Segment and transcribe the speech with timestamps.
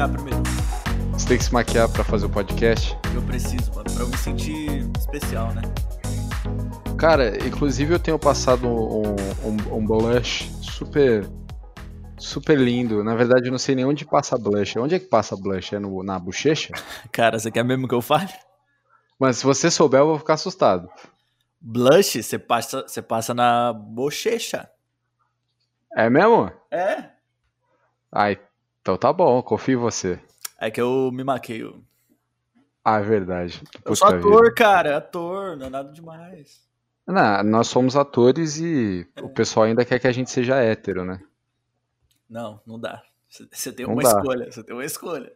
[0.00, 0.42] maquiar primeiro.
[1.12, 2.96] Você tem que se maquiar pra fazer o podcast?
[3.14, 5.62] Eu preciso, mano, pra eu me sentir especial, né?
[6.96, 9.14] Cara, inclusive eu tenho passado um,
[9.44, 11.28] um, um blush super
[12.18, 13.02] super lindo.
[13.02, 14.78] Na verdade, eu não sei nem onde passa blush.
[14.78, 15.74] Onde é que passa blush?
[15.74, 16.72] É no, na bochecha?
[17.12, 18.32] Cara, você quer mesmo que eu fale?
[19.18, 20.88] Mas se você souber, eu vou ficar assustado.
[21.60, 24.68] Blush, você passa, você passa na bochecha.
[25.94, 26.50] É mesmo?
[26.70, 27.10] É.
[28.12, 28.38] Ai,
[28.90, 30.18] então tá bom, confio em você.
[30.58, 31.84] É que eu me maqueio.
[32.84, 33.62] Ah, é verdade.
[33.84, 34.54] Eu sou ator, vida.
[34.54, 36.60] cara, ator, não é nada demais.
[37.06, 39.22] Não, nós somos atores e é.
[39.22, 41.20] o pessoal ainda quer que a gente seja hétero, né?
[42.28, 43.02] Não, não dá.
[43.28, 44.08] Você tem não uma dá.
[44.08, 45.32] escolha, você tem uma escolha.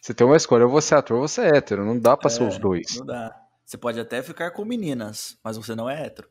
[0.00, 2.28] Você tem uma escolha, ou você é ator ou você é hétero, não dá pra
[2.28, 2.96] é, ser os dois.
[2.98, 3.36] Não dá.
[3.64, 6.28] Você pode até ficar com meninas, mas você não é hétero.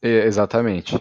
[0.00, 0.94] É, exatamente.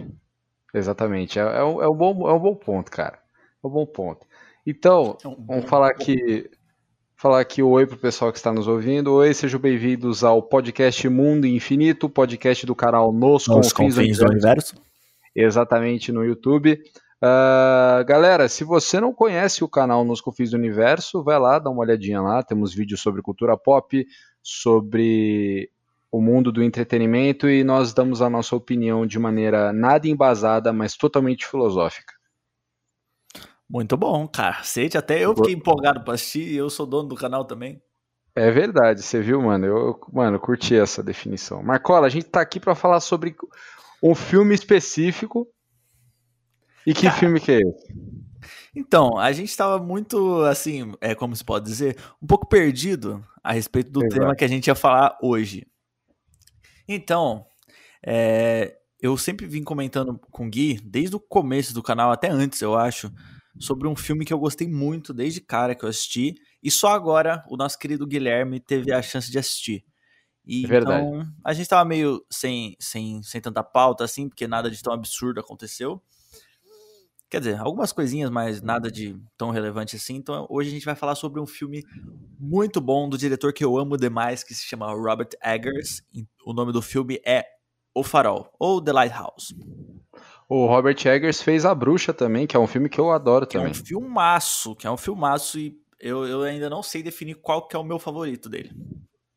[0.74, 1.40] Exatamente.
[1.40, 3.20] É, é, um, é, um bom, é um bom ponto, cara.
[3.64, 4.26] É um bom ponto.
[4.66, 6.50] Então, é um vamos falar aqui.
[7.16, 9.14] Falar aqui oi pro pessoal que está nos ouvindo.
[9.14, 14.26] Oi, sejam bem-vindos ao podcast Mundo Infinito, podcast do canal Nos, Nos Confins, Confins do,
[14.26, 14.76] Universo.
[15.36, 16.82] Exatamente, no YouTube.
[17.24, 21.70] Uh, galera, se você não conhece o canal Nos Confins do Universo, vai lá, dá
[21.70, 22.42] uma olhadinha lá.
[22.42, 24.04] Temos vídeos sobre cultura pop,
[24.42, 25.70] sobre
[26.12, 30.96] o mundo do entretenimento e nós damos a nossa opinião de maneira nada embasada, mas
[30.96, 32.21] totalmente filosófica.
[33.72, 34.98] Muito bom, cacete.
[34.98, 37.82] Até eu fiquei empolgado para assistir e eu sou dono do canal também.
[38.36, 39.66] É verdade, você viu, mano?
[39.66, 41.64] Eu, mano, curti essa definição.
[41.64, 43.34] Marcola, a gente tá aqui para falar sobre
[44.04, 45.48] um filme específico.
[46.86, 47.94] E que Cara, filme que é esse?
[48.76, 53.54] Então, a gente estava muito, assim, é como se pode dizer, um pouco perdido a
[53.54, 54.20] respeito do Exato.
[54.20, 55.66] tema que a gente ia falar hoje.
[56.88, 57.46] Então,
[58.06, 62.62] é, eu sempre vim comentando com o Gui, desde o começo do canal, até antes,
[62.62, 63.12] eu acho,
[63.62, 67.44] sobre um filme que eu gostei muito desde cara que eu assisti, e só agora
[67.48, 69.86] o nosso querido Guilherme teve a chance de assistir.
[70.46, 71.06] E, é Verdade.
[71.06, 74.94] Então, a gente estava meio sem, sem, sem tanta pauta, assim, porque nada de tão
[74.94, 76.02] absurdo aconteceu.
[77.30, 80.16] Quer dizer, algumas coisinhas, mas nada de tão relevante assim.
[80.16, 81.82] Então, hoje a gente vai falar sobre um filme
[82.38, 86.02] muito bom do diretor que eu amo demais, que se chama Robert Eggers.
[86.46, 87.46] O nome do filme é
[87.96, 89.56] O Farol, ou The Lighthouse.
[90.54, 93.54] O Robert Eggers fez A Bruxa também, que é um filme que eu adoro que
[93.54, 93.70] também.
[93.70, 97.70] É um filmaço, que é um filmaço e eu, eu ainda não sei definir qual
[97.70, 98.70] que é o meu favorito dele.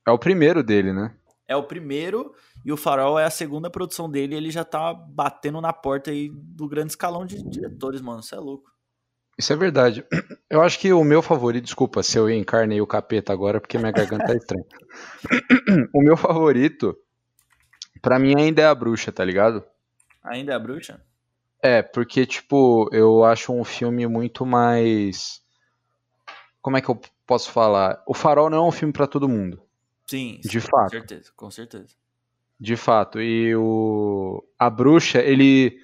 [0.05, 1.15] É o primeiro dele, né?
[1.47, 4.93] É o primeiro e o Farol é a segunda produção dele e ele já tá
[4.93, 8.19] batendo na porta aí do grande escalão de diretores, mano.
[8.19, 8.69] Isso é louco.
[9.39, 10.05] Isso é verdade.
[10.51, 13.93] Eu acho que o meu favorito, desculpa se eu encarnei o capeta agora, porque minha
[13.93, 14.65] garganta tá estranha.
[15.95, 16.97] o meu favorito,
[18.03, 19.65] para mim, ainda é a bruxa, tá ligado?
[20.25, 21.01] Ainda é a bruxa?
[21.63, 25.43] É, porque, tipo, eu acho um filme muito mais.
[26.61, 28.03] Como é que eu posso falar?
[28.07, 29.63] O Farol não é um filme para todo mundo.
[30.07, 30.85] Sim, de sim, fato.
[30.85, 31.89] Com certeza, com certeza.
[32.59, 33.21] De fato.
[33.21, 35.79] E o a bruxa, ele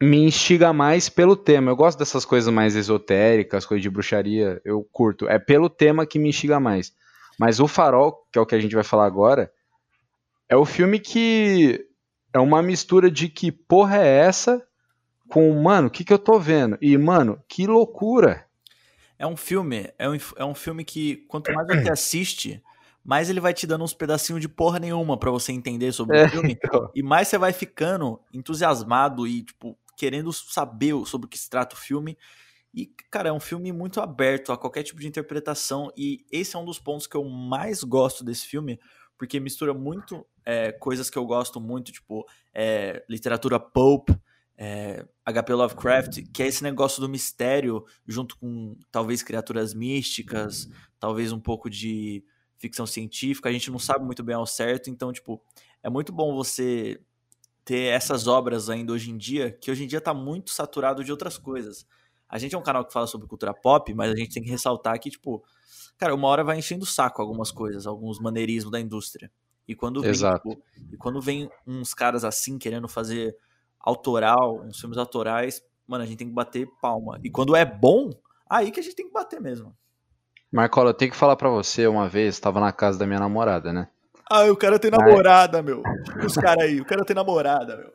[0.00, 1.70] me instiga mais pelo tema.
[1.70, 5.28] Eu gosto dessas coisas mais esotéricas, coisas de bruxaria, eu curto.
[5.28, 6.92] É pelo tema que me instiga mais.
[7.38, 9.52] Mas o Farol, que é o que a gente vai falar agora,
[10.48, 11.86] é o filme que
[12.32, 14.64] é uma mistura de que porra é essa
[15.28, 16.76] com, mano, o que, que eu tô vendo?
[16.80, 18.46] E, mano, que loucura!
[19.18, 22.62] É um filme, é um, é um filme que quanto mais você assiste,
[23.04, 26.26] mais ele vai te dando uns pedacinhos de porra nenhuma para você entender sobre é,
[26.26, 26.58] o filme.
[26.62, 26.90] Então.
[26.94, 31.74] E mais você vai ficando entusiasmado e, tipo, querendo saber sobre o que se trata
[31.74, 32.18] o filme.
[32.74, 35.92] E, cara, é um filme muito aberto a qualquer tipo de interpretação.
[35.96, 38.80] E esse é um dos pontos que eu mais gosto desse filme,
[39.16, 44.10] porque mistura muito é, coisas que eu gosto muito, tipo, é, literatura pulp,
[44.56, 50.68] é, HP Lovecraft, que é esse negócio do mistério, junto com talvez criaturas místicas,
[51.00, 52.24] talvez um pouco de
[52.58, 55.42] ficção científica, a gente não sabe muito bem ao certo, então, tipo,
[55.82, 57.00] é muito bom você
[57.64, 61.10] ter essas obras ainda hoje em dia, que hoje em dia tá muito saturado de
[61.10, 61.86] outras coisas.
[62.28, 64.50] A gente é um canal que fala sobre cultura pop, mas a gente tem que
[64.50, 65.44] ressaltar que, tipo,
[65.98, 69.30] cara, uma hora vai enchendo o saco algumas coisas, alguns maneirismos da indústria.
[69.72, 73.36] E quando vem, tipo, e quando vem uns caras assim querendo fazer
[73.80, 77.18] autoral, uns filmes autorais, mano, a gente tem que bater palma.
[77.24, 78.10] E quando é bom,
[78.48, 79.74] aí que a gente tem que bater mesmo.
[80.52, 83.72] Marcola, eu tenho que falar para você uma vez, estava na casa da minha namorada,
[83.72, 83.88] né?
[84.30, 85.64] Ah, o cara tem namorada, aí...
[85.64, 85.82] meu.
[86.24, 87.92] Os caras aí, o cara tem namorada, meu.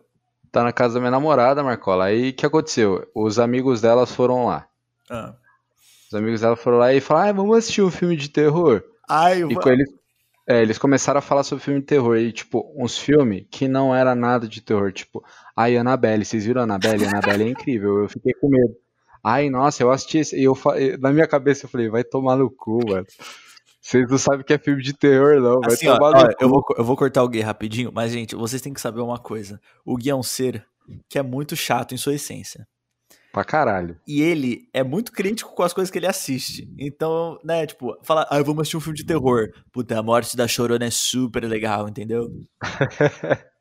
[0.52, 2.06] Tá na casa da minha namorada, Marcola.
[2.06, 3.08] Aí o que aconteceu?
[3.14, 4.68] Os amigos delas foram lá.
[5.10, 5.36] Ah.
[6.08, 8.84] Os amigos dela foram lá e falaram: ah, vamos assistir um filme de terror.
[9.08, 9.90] Ai, e com eles,
[10.48, 12.16] é, eles começaram a falar sobre filme de terror.
[12.16, 14.94] E, tipo, uns filmes que não era nada de terror.
[14.94, 15.22] Tipo,
[15.56, 17.06] ai, Annabelle, vocês viram Annabelle?
[17.06, 18.04] Annabelle é incrível.
[18.04, 18.74] Eu fiquei com medo.
[19.22, 20.40] Ai, nossa, eu assisti esse.
[20.40, 20.58] E eu,
[21.00, 23.06] na minha cabeça eu falei, vai tomar no cu, mano.
[23.82, 25.60] Vocês não sabem que é filme de terror, não.
[25.60, 26.36] Vai assim, tomar ó, no ó, cu.
[26.40, 29.20] Eu vou, eu vou cortar o Gui rapidinho, mas, gente, vocês têm que saber uma
[29.20, 29.60] coisa.
[29.86, 30.66] O Gui é um ser
[31.10, 32.66] que é muito chato em sua essência.
[33.38, 33.96] Pra caralho.
[34.08, 36.68] E ele é muito crítico com as coisas que ele assiste.
[36.76, 39.50] Então, né, tipo, fala, ah, vamos assistir um filme de terror.
[39.72, 42.32] Puta, a morte da Chorona é super legal, entendeu?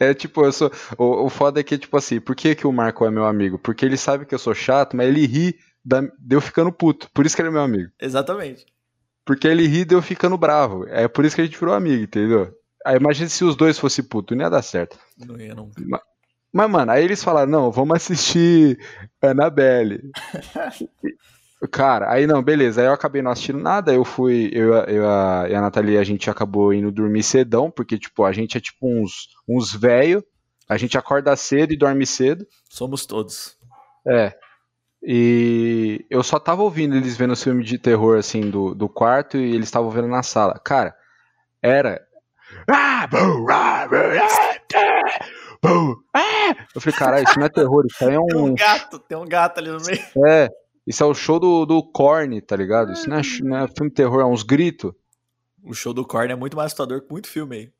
[0.00, 0.72] É tipo, eu sou.
[0.96, 3.58] O, o foda é que, tipo assim, por que, que o Marco é meu amigo?
[3.58, 7.10] Porque ele sabe que eu sou chato, mas ele ri da, de eu ficando puto.
[7.12, 7.90] Por isso que ele é meu amigo.
[8.00, 8.64] Exatamente.
[9.26, 10.86] Porque ele ri de eu ficando bravo.
[10.88, 12.50] É por isso que a gente virou amigo, entendeu?
[12.82, 14.98] Aí imagina se os dois fossem puto, não ia dar certo.
[15.18, 15.70] Não ia, não.
[15.86, 16.00] Mas,
[16.56, 18.78] mas, mano, aí eles falaram, não, vamos assistir
[19.20, 20.00] Annabelle.
[21.70, 22.80] Cara, aí não, beleza.
[22.80, 23.92] Aí eu acabei não assistindo nada.
[23.92, 27.98] Eu fui, eu, eu a, e a Nathalie, a gente acabou indo dormir cedão, porque,
[27.98, 30.24] tipo, a gente é tipo uns, uns velho.
[30.68, 32.46] A gente acorda cedo e dorme cedo.
[32.68, 33.56] Somos todos.
[34.06, 34.34] É.
[35.02, 39.36] E eu só tava ouvindo eles vendo o filme de terror, assim, do, do quarto,
[39.36, 40.58] e eles estavam vendo na sala.
[40.64, 40.94] Cara,
[41.62, 42.00] era.
[46.14, 48.26] Ah, eu falei, caralho, isso não é terror, isso aí é um.
[48.26, 50.00] Tem um gato, tem um gato ali no meio.
[50.26, 50.48] É,
[50.86, 52.92] isso é o show do, do Korn, tá ligado?
[52.92, 54.92] Isso não é, não é filme terror, é uns gritos.
[55.62, 57.72] O show do Korn é muito mais assustador que muito filme aí.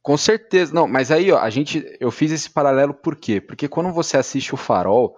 [0.00, 0.72] Com certeza.
[0.72, 1.84] Não, mas aí, ó, a gente.
[1.98, 3.40] Eu fiz esse paralelo por quê?
[3.40, 5.16] Porque quando você assiste o Farol,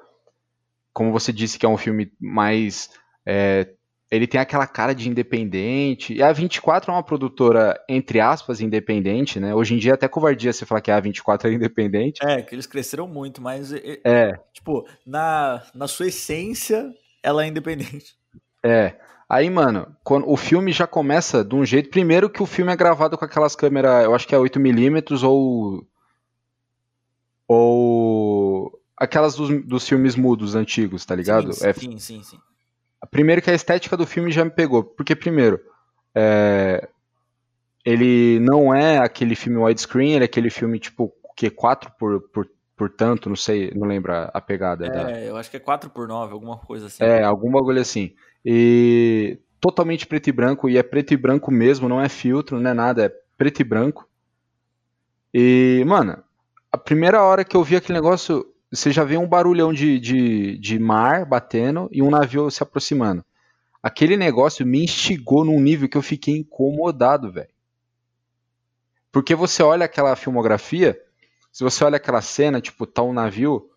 [0.93, 2.89] como você disse que é um filme mais
[3.27, 3.69] é,
[4.11, 6.15] ele tem aquela cara de independente.
[6.15, 9.55] E a 24 é uma produtora, entre aspas, independente, né?
[9.55, 12.25] Hoje em dia é até covardia você falar que a 24 é independente.
[12.25, 13.73] É, que eles cresceram muito, mas.
[13.73, 14.39] É.
[14.53, 16.93] Tipo, na, na sua essência,
[17.23, 18.15] ela é independente.
[18.63, 18.95] É.
[19.29, 21.91] Aí, mano, quando, o filme já começa de um jeito.
[21.91, 25.85] Primeiro que o filme é gravado com aquelas câmeras, eu acho que é 8mm ou.
[27.49, 28.81] Ou.
[28.97, 31.53] Aquelas dos, dos filmes mudos antigos, tá ligado?
[31.53, 32.39] Sim, é, sim, sim, sim.
[33.11, 34.83] Primeiro que a estética do filme já me pegou.
[34.83, 35.61] Porque, primeiro,
[36.15, 36.89] é,
[37.85, 42.49] ele não é aquele filme widescreen, ele é aquele filme tipo que 4 por, por,
[42.77, 44.87] por tanto, não sei, não lembro a pegada.
[44.87, 45.21] É, da...
[45.21, 47.05] eu acho que é 4 por 9, alguma coisa assim.
[47.05, 48.15] É, algum bagulho assim.
[48.45, 52.71] E totalmente preto e branco, e é preto e branco mesmo, não é filtro, não
[52.71, 54.09] é nada, é preto e branco.
[55.33, 56.23] E, mano,
[56.73, 60.59] a primeira hora que eu vi aquele negócio, você já vê um barulhão de, de,
[60.59, 63.25] de mar batendo e um navio se aproximando.
[63.83, 67.49] Aquele negócio me instigou num nível que eu fiquei incomodado, velho.
[69.13, 71.01] Porque você olha aquela filmografia,
[71.53, 73.71] se você olha aquela cena, tipo, tá um navio,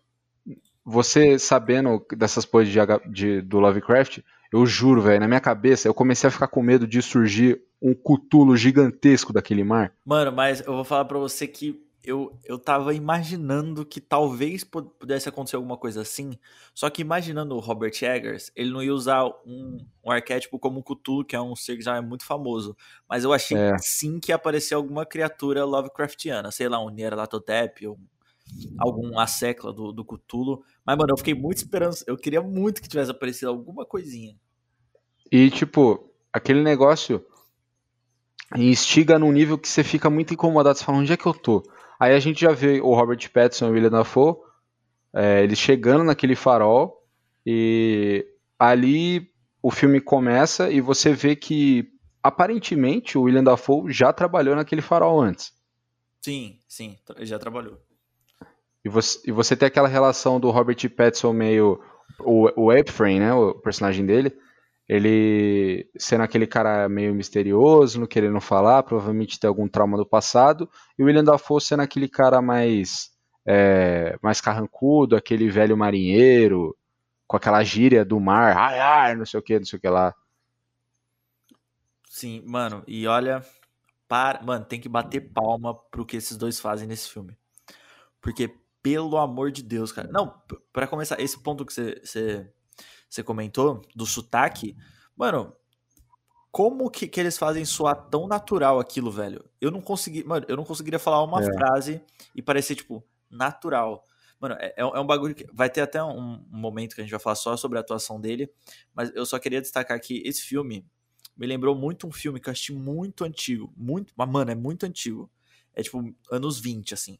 [0.84, 4.18] você sabendo dessas coisas de, de, do Lovecraft,
[4.52, 7.94] eu juro, velho, na minha cabeça, eu comecei a ficar com medo de surgir um
[7.94, 9.92] cutulo gigantesco daquele mar.
[10.04, 15.28] Mano, mas eu vou falar para você que eu, eu tava imaginando que talvez pudesse
[15.28, 16.32] acontecer alguma coisa assim,
[16.74, 20.82] só que imaginando o Robert Eggers, ele não ia usar um, um arquétipo como o
[20.82, 22.76] Cthulhu, que é um ser que já é muito famoso,
[23.08, 23.76] mas eu achei é.
[23.78, 27.98] sim que ia aparecer alguma criatura Lovecraftiana, sei lá, um Nyarlathotep, ou
[28.78, 32.88] algum Assecla do, do Cthulhu, mas mano, eu fiquei muito esperando, eu queria muito que
[32.88, 34.36] tivesse aparecido alguma coisinha.
[35.30, 37.24] E tipo, aquele negócio
[38.56, 41.62] instiga num nível que você fica muito incomodado, você fala, onde é que eu tô?
[41.98, 44.36] Aí a gente já vê o Robert Pattinson e o William Dafoe,
[45.12, 47.06] é, eles chegando naquele farol,
[47.44, 48.26] e
[48.58, 49.30] ali
[49.62, 51.90] o filme começa e você vê que
[52.22, 55.52] aparentemente o William Dafoe já trabalhou naquele farol antes.
[56.20, 57.78] Sim, sim, já trabalhou.
[58.84, 61.80] E você, e você tem aquela relação do Robert Pattinson meio
[62.18, 64.36] o, o Ephrem, né, o personagem dele,
[64.90, 70.68] ele sendo aquele cara meio misterioso, não querendo falar, provavelmente tem algum trauma do passado,
[70.98, 73.12] e o William Dafoe sendo aquele cara mais
[73.46, 76.76] é, mais carrancudo, aquele velho marinheiro,
[77.24, 79.88] com aquela gíria do mar, ai, ai, não sei o que, não sei o que
[79.88, 80.12] lá.
[82.08, 83.46] Sim, mano, e olha,
[84.08, 87.38] para, mano, tem que bater palma pro que esses dois fazem nesse filme.
[88.20, 90.08] Porque, pelo amor de Deus, cara.
[90.10, 90.34] Não,
[90.72, 92.52] para começar, esse ponto que você,
[93.10, 94.76] você comentou, do sotaque,
[95.16, 95.54] mano,
[96.50, 99.44] como que, que eles fazem soar tão natural aquilo, velho?
[99.60, 101.44] Eu não consegui, mano, eu não conseguiria falar uma é.
[101.44, 102.02] frase
[102.34, 104.06] e parecer, tipo, natural.
[104.40, 107.10] Mano, é, é, um bagulho que vai ter até um, um, momento que a gente
[107.10, 108.50] vai falar só sobre a atuação dele,
[108.94, 110.86] mas eu só queria destacar que esse filme
[111.36, 114.84] me lembrou muito um filme que eu assisti muito antigo, muito, mas mano, é muito
[114.86, 115.30] antigo.
[115.74, 117.18] É tipo anos 20 assim.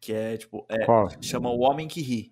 [0.00, 0.86] Que é tipo, é,
[1.20, 2.31] chama O Homem que Ri.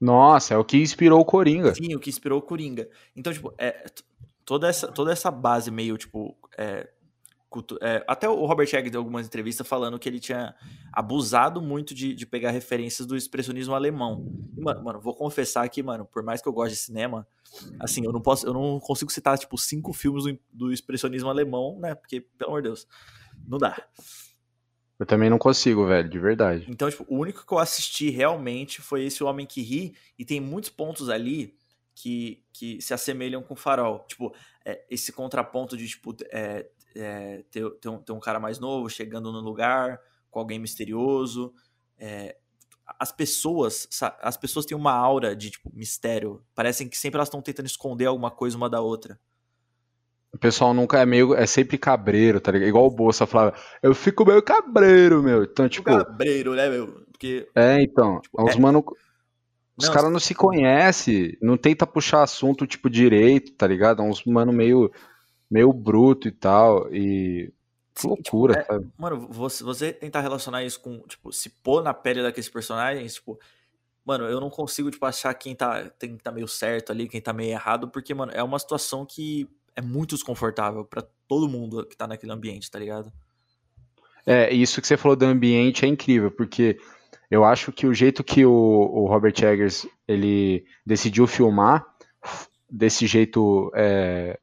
[0.00, 1.74] Nossa, é o que inspirou o Coringa.
[1.74, 2.88] Sim, o que inspirou o Coringa.
[3.14, 3.84] Então, tipo, é,
[4.44, 6.88] toda, essa, toda essa base meio, tipo, é,
[7.80, 10.54] é, até o Robert Egg deu algumas entrevistas falando que ele tinha
[10.92, 14.24] abusado muito de, de pegar referências do expressionismo alemão.
[14.56, 17.26] E, mano, mano, vou confessar aqui, mano, por mais que eu goste de cinema,
[17.80, 21.76] assim, eu não posso, eu não consigo citar, tipo, cinco filmes do, do expressionismo alemão,
[21.80, 21.94] né?
[21.94, 22.86] Porque, pelo amor de Deus,
[23.46, 23.76] não dá.
[25.00, 26.66] Eu também não consigo, velho, de verdade.
[26.68, 30.38] Então, tipo, o único que eu assisti realmente foi esse Homem que Ri, e tem
[30.38, 31.56] muitos pontos ali
[31.94, 34.04] que, que se assemelham com Farol.
[34.06, 38.58] Tipo, é, esse contraponto de, tipo, é, é, ter, ter, um, ter um cara mais
[38.58, 39.98] novo chegando no lugar
[40.30, 41.54] com alguém misterioso.
[41.98, 42.36] É,
[42.98, 43.88] as pessoas,
[44.20, 46.44] as pessoas têm uma aura de tipo mistério.
[46.54, 49.18] Parecem que sempre elas estão tentando esconder alguma coisa uma da outra.
[50.32, 51.34] O pessoal nunca é meio.
[51.34, 52.68] É sempre cabreiro, tá ligado?
[52.68, 55.42] Igual o Bolsa falava, eu fico meio cabreiro, meu.
[55.44, 55.90] Então, tipo.
[55.90, 57.04] Cabreiro, né, meu?
[57.10, 57.48] Porque.
[57.54, 58.20] É, então.
[58.20, 58.58] Tipo, os é...
[58.58, 58.84] mano.
[59.76, 64.02] Os caras não se conhecem, não tenta puxar assunto, tipo, direito, tá ligado?
[64.02, 64.90] É uns mano meio
[65.50, 66.92] meio bruto e tal.
[66.94, 67.52] E.
[67.92, 71.92] Que loucura, tipo, é, Mano, você, você tentar relacionar isso com, tipo, se pôr na
[71.92, 73.38] pele daqueles personagens, tipo.
[74.04, 77.32] Mano, eu não consigo, tipo, achar quem tá, quem tá meio certo ali, quem tá
[77.32, 81.96] meio errado, porque, mano, é uma situação que é muito desconfortável para todo mundo que
[81.96, 83.12] tá naquele ambiente, tá ligado?
[84.26, 86.78] É, isso que você falou do ambiente é incrível, porque
[87.30, 91.86] eu acho que o jeito que o, o Robert Eggers ele decidiu filmar
[92.68, 94.38] desse jeito é,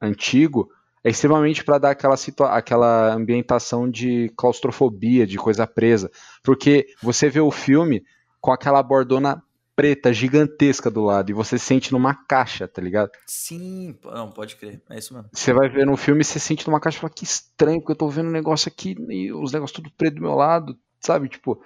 [0.00, 0.68] antigo
[1.04, 2.16] é extremamente para dar aquela,
[2.50, 6.10] aquela ambientação de claustrofobia, de coisa presa.
[6.42, 8.04] Porque você vê o filme
[8.40, 9.42] com aquela bordona
[9.74, 13.10] preta gigantesca do lado e você sente numa caixa, tá ligado?
[13.26, 15.28] Sim, não, pode crer, é isso mesmo.
[15.32, 17.92] Você vai ver no filme e você sente numa caixa e fala que estranho, porque
[17.92, 21.28] eu tô vendo um negócio aqui e os negócios tudo preto do meu lado, sabe?
[21.28, 21.62] Tipo,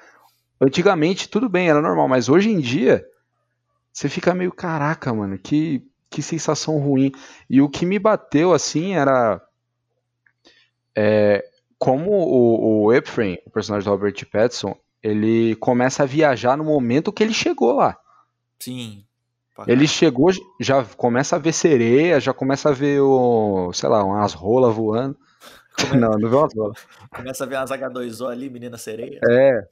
[0.61, 3.05] antigamente tudo bem, era normal, mas hoje em dia
[3.93, 7.13] você fica meio caraca, mano, que que sensação ruim.
[7.51, 9.43] E o que me bateu assim era
[10.97, 11.45] é,
[11.79, 17.23] como o, o o personagem do Robert Pattinson, ele começa a viajar no momento que
[17.23, 17.97] ele chegou lá.
[18.59, 19.05] Sim.
[19.67, 24.35] Ele chegou, já começa a ver sereia, já começa a ver o, sei lá, umas
[24.35, 25.17] rolas voando.
[25.81, 25.97] Come...
[26.00, 26.79] Não, não vê umas rolas.
[27.15, 29.21] Começa a ver umas H2O ali, menina sereia.
[29.29, 29.67] É.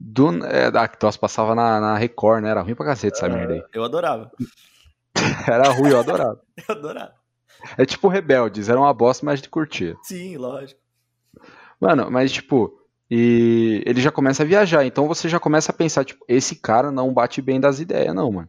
[0.00, 2.50] Do, é, ah, que passava na, na Record, né?
[2.50, 3.64] Era ruim pra cacete essa merda aí.
[3.72, 4.30] Eu adorava.
[5.46, 6.40] Era ruim, eu adorava.
[6.68, 7.14] eu adorava.
[7.76, 9.96] É tipo Rebeldes, era uma bosta, mas de curtir.
[10.02, 10.80] Sim, lógico.
[11.80, 12.77] Mano, mas tipo,
[13.10, 16.90] e ele já começa a viajar, então você já começa a pensar, tipo, esse cara
[16.90, 18.48] não bate bem das ideias, não, mano.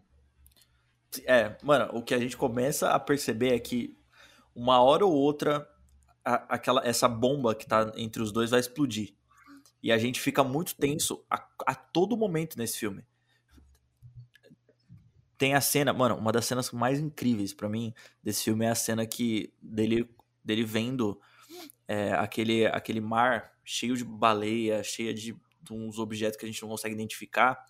[1.25, 3.97] É, mano, o que a gente começa a perceber é que
[4.53, 5.67] uma hora ou outra
[6.23, 9.13] a, aquela essa bomba que tá entre os dois vai explodir.
[9.81, 13.03] E a gente fica muito tenso a, a todo momento nesse filme
[15.39, 18.75] tem a cena, mano, uma das cenas mais incríveis para mim desse filme é a
[18.75, 20.07] cena que dele,
[20.43, 21.17] dele vendo
[21.89, 26.61] é, aquele, aquele mar cheio de baleia, cheio de, de, uns objetos que a gente
[26.61, 27.65] não consegue identificar.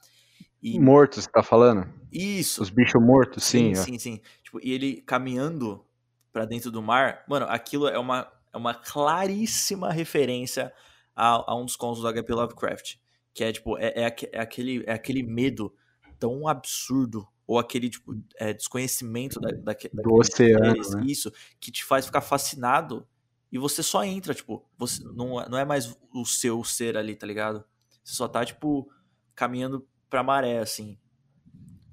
[0.61, 0.77] E...
[0.77, 1.89] Mortos, você tá falando?
[2.11, 2.61] Isso.
[2.61, 3.73] Os bichos mortos, sim.
[3.73, 4.21] Sim, sim, sim.
[4.43, 5.85] Tipo, e ele caminhando
[6.33, 10.73] para dentro do mar, mano, aquilo é uma, é uma claríssima referência
[11.15, 12.97] a, a um dos contos do HP Lovecraft.
[13.33, 15.73] Que é, tipo, é, é, é, aquele, é aquele medo
[16.19, 21.03] tão absurdo ou aquele tipo, é, desconhecimento da, da, do oceano, né?
[21.05, 23.07] isso, que te faz ficar fascinado
[23.51, 27.25] e você só entra, tipo, você não, não é mais o seu ser ali, tá
[27.25, 27.63] ligado?
[28.03, 28.89] Você só tá, tipo,
[29.35, 30.97] caminhando pra maré, assim.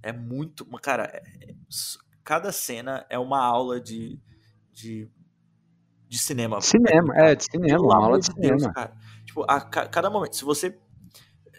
[0.02, 0.64] É muito.
[0.80, 1.54] Cara, é, é,
[2.22, 4.20] cada cena é uma aula de.
[4.72, 5.10] de,
[6.08, 6.60] de cinema.
[6.60, 8.74] Cinema, é, de cinema, uma aula de, de Deus, cinema.
[8.74, 8.96] Cara.
[9.24, 10.78] Tipo, a, cada momento, se você.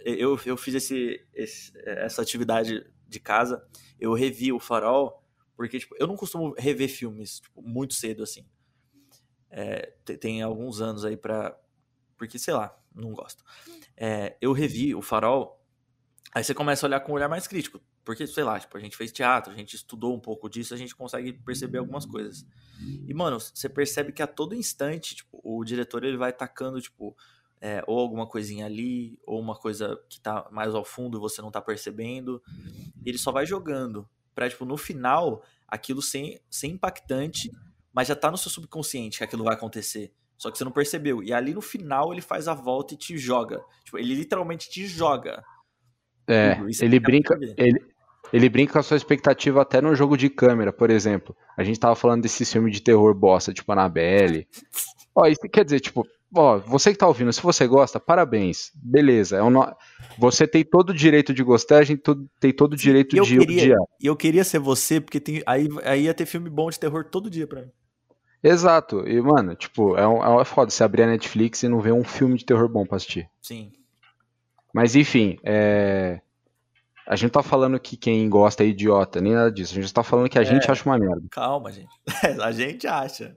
[0.05, 3.61] Eu, eu fiz esse, esse, essa atividade de casa
[3.99, 5.23] eu revi o Farol,
[5.55, 8.45] porque tipo, eu não costumo rever filmes tipo, muito cedo assim.
[9.49, 11.57] É, tem alguns anos aí pra.
[12.17, 13.43] Porque, sei lá, não gosto.
[13.95, 15.63] É, eu revi o Farol,
[16.33, 17.81] aí você começa a olhar com um olhar mais crítico.
[18.03, 20.77] Porque, sei lá, tipo, a gente fez teatro, a gente estudou um pouco disso, a
[20.77, 22.45] gente consegue perceber algumas coisas.
[23.05, 27.17] E, mano, você percebe que a todo instante, tipo, o diretor ele vai tacando, tipo,
[27.59, 31.41] é, ou alguma coisinha ali, ou uma coisa que tá mais ao fundo e você
[31.41, 32.41] não tá percebendo.
[33.05, 37.51] Ele só vai jogando pra, tipo, no final, aquilo ser, ser impactante,
[37.97, 40.13] mas já tá no seu subconsciente que aquilo vai acontecer.
[40.37, 41.23] Só que você não percebeu.
[41.23, 43.59] E ali no final ele faz a volta e te joga.
[43.83, 45.43] Tipo, ele literalmente te joga.
[46.27, 47.35] É, ele brinca.
[47.57, 47.83] Ele,
[48.31, 51.35] ele brinca com a sua expectativa até no jogo de câmera, por exemplo.
[51.57, 54.47] A gente tava falando desse filme de terror bosta, tipo Annabelle.
[55.15, 58.69] Ó, isso quer dizer, tipo, ó, você que tá ouvindo, se você gosta, parabéns.
[58.75, 59.37] Beleza.
[59.37, 59.75] É um no...
[60.19, 62.03] Você tem todo o direito de gostar, a gente
[62.39, 63.79] tem todo o direito eu de queria, odiar.
[63.99, 67.03] E eu queria ser você, porque tem, aí, aí ia ter filme bom de terror
[67.03, 67.71] todo dia pra mim.
[68.47, 69.07] Exato.
[69.07, 72.03] E, mano, tipo, é, um, é foda você abrir a Netflix e não ver um
[72.03, 73.29] filme de terror bom pra assistir.
[73.41, 73.71] Sim.
[74.73, 76.21] Mas, enfim, é...
[77.05, 79.77] A gente tá falando que quem gosta é idiota, nem nada disso.
[79.77, 81.23] A gente tá falando que a é, gente acha uma merda.
[81.31, 81.87] Calma, gente.
[82.41, 83.35] a gente acha.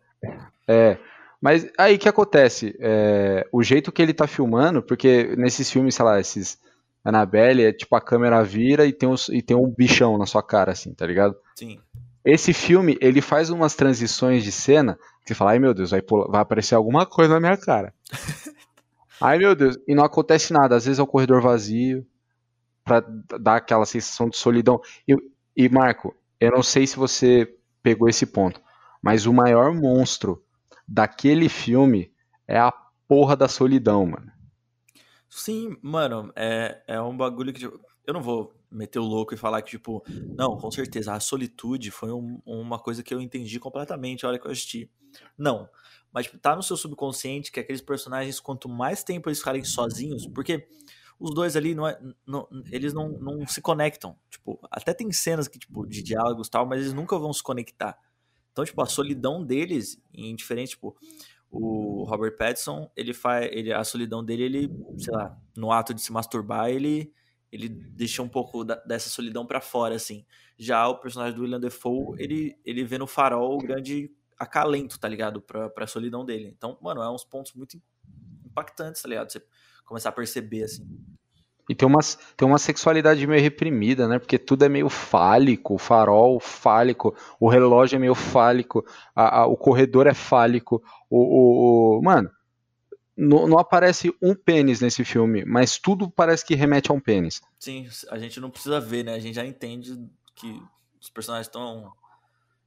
[0.67, 0.99] É.
[1.41, 2.77] Mas aí o que acontece?
[2.81, 6.59] É, o jeito que ele tá filmando, porque nesses filmes, sei lá, esses
[7.05, 10.43] Annabelle, é tipo a câmera vira e tem, uns, e tem um bichão na sua
[10.43, 11.37] cara, assim, tá ligado?
[11.55, 11.81] Sim.
[12.31, 16.01] Esse filme, ele faz umas transições de cena que você fala, ai meu Deus, vai,
[16.01, 17.93] pular, vai aparecer alguma coisa na minha cara.
[19.21, 20.77] ai meu Deus, e não acontece nada.
[20.77, 22.07] Às vezes é o um corredor vazio,
[22.85, 23.05] para
[23.41, 24.81] dar aquela sensação de solidão.
[25.09, 25.17] E,
[25.57, 28.61] e, Marco, eu não sei se você pegou esse ponto,
[29.03, 30.41] mas o maior monstro
[30.87, 32.13] daquele filme
[32.47, 32.73] é a
[33.09, 34.31] porra da solidão, mano.
[35.29, 37.61] Sim, mano, é, é um bagulho que.
[37.61, 40.03] Tipo, eu não vou meter o louco e falar que, tipo,
[40.37, 44.39] não, com certeza, a solitude foi um, uma coisa que eu entendi completamente a hora
[44.39, 44.91] que eu assisti.
[45.37, 45.69] Não.
[46.13, 50.27] Mas, tipo, tá no seu subconsciente que aqueles personagens, quanto mais tempo eles ficarem sozinhos,
[50.27, 50.67] porque
[51.19, 54.17] os dois ali não, é, não eles não, não se conectam.
[54.31, 57.43] Tipo, até tem cenas que, tipo, de diálogos e tal, mas eles nunca vão se
[57.43, 57.99] conectar.
[58.53, 60.97] Então, tipo, a solidão deles, em diferente, tipo,
[61.51, 66.01] o Robert Pattinson, ele faz, ele, a solidão dele, ele, sei lá, no ato de
[66.01, 67.13] se masturbar, ele,
[67.53, 70.25] ele deixa um pouco da, dessa solidão para fora, assim.
[70.59, 75.09] Já o personagem do William Defoe, ele, ele vê no farol o grande acalento, tá
[75.09, 75.41] ligado?
[75.41, 76.53] Pra, pra solidão dele.
[76.57, 77.81] Então, mano, é uns pontos muito
[78.45, 79.31] impactantes, tá ligado?
[79.31, 79.43] Você
[79.85, 80.87] começar a perceber, assim.
[81.69, 82.01] E tem uma,
[82.37, 84.19] tem uma sexualidade meio reprimida, né?
[84.19, 89.47] Porque tudo é meio fálico, o farol fálico, o relógio é meio fálico, a, a,
[89.47, 90.83] o corredor é fálico.
[91.09, 92.29] O, o, o mano,
[93.17, 97.41] não, não, aparece um pênis nesse filme, mas tudo parece que remete a um pênis.
[97.59, 99.15] Sim, a gente não precisa ver, né?
[99.15, 99.97] A gente já entende
[100.35, 100.63] que
[101.01, 101.93] os personagens estão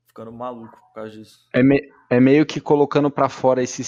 [0.05, 1.47] ficando malucos por causa disso.
[1.53, 3.81] É, me, é meio que colocando para fora esse,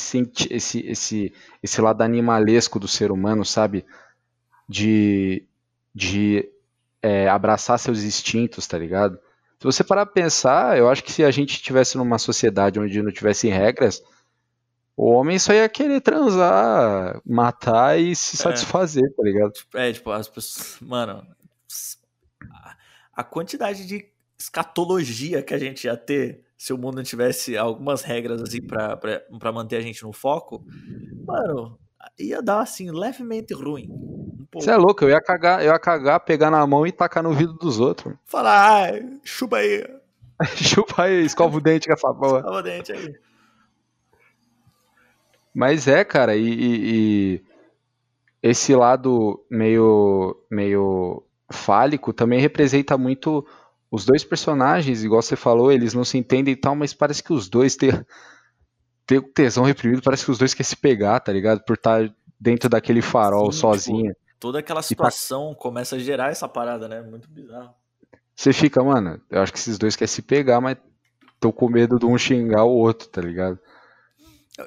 [0.49, 3.85] esse, esse, esse lado animalesco do ser humano, sabe?
[4.67, 5.45] de,
[5.93, 6.49] de
[7.01, 9.17] é, abraçar seus instintos, tá ligado?
[9.59, 13.01] Se você parar pra pensar, eu acho que se a gente tivesse numa sociedade onde
[13.01, 14.01] não tivesse regras,
[14.97, 18.39] o homem só ia querer transar, matar e se é.
[18.39, 19.53] satisfazer, tá ligado?
[19.73, 20.77] É, tipo, as pessoas.
[20.81, 21.25] Mano,
[23.13, 28.41] a quantidade de escatologia que a gente ia ter se o mundo tivesse algumas regras
[28.41, 30.65] assim pra manter a gente no foco,
[31.25, 31.77] mano,
[32.17, 33.89] ia dar assim, levemente ruim.
[34.53, 37.33] Você é louco, eu ia cagar, eu ia cagar, pegar na mão e tacar no
[37.33, 38.15] vidro dos outros.
[38.23, 39.85] Falar, ai, chupa aí.
[40.55, 42.37] chupa aí, escova o dente com essa porra.
[42.37, 43.15] Escova o dente aí.
[45.55, 47.45] Mas é, cara, e, e, e,
[48.43, 53.47] esse lado meio, meio fálico também representa muito
[53.89, 57.31] os dois personagens, igual você falou, eles não se entendem e tal, mas parece que
[57.31, 57.91] os dois têm,
[59.07, 61.63] têm tesão reprimido, parece que os dois querem se pegar, tá ligado?
[61.63, 64.11] Por estar dentro daquele farol Sim, sozinho.
[64.11, 65.61] Tipo, toda aquela situação pra...
[65.61, 67.01] começa a gerar essa parada, né?
[67.01, 67.73] Muito bizarro.
[68.35, 70.75] Você fica, mano, eu acho que esses dois querem se pegar, mas
[71.39, 73.57] tô com medo de um xingar o outro, tá ligado?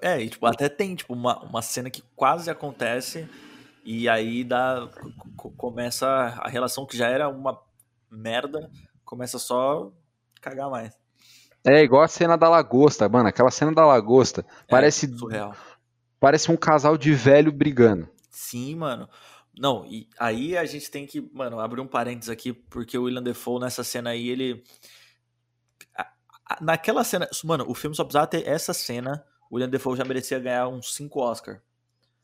[0.02, 3.28] É, e tipo, até tem tipo, uma, uma cena que quase acontece
[3.84, 4.88] e aí dá,
[5.56, 7.58] começa a relação que já era uma
[8.10, 8.70] merda,
[9.04, 9.90] começa só
[10.40, 10.94] cagar mais.
[11.64, 15.54] É igual a cena da lagosta, mano, aquela cena da lagosta, é, parece surreal.
[16.20, 18.08] Parece um casal de velho brigando.
[18.30, 19.08] Sim, mano.
[19.58, 23.22] Não, e aí a gente tem que, mano, abrir um parênteses aqui, porque o William
[23.22, 24.62] Defoe nessa cena aí, ele.
[26.60, 27.28] Naquela cena.
[27.44, 29.24] Mano, o filme só precisava ter essa cena.
[29.50, 31.62] O William Defoe já merecia ganhar uns 5 Oscar.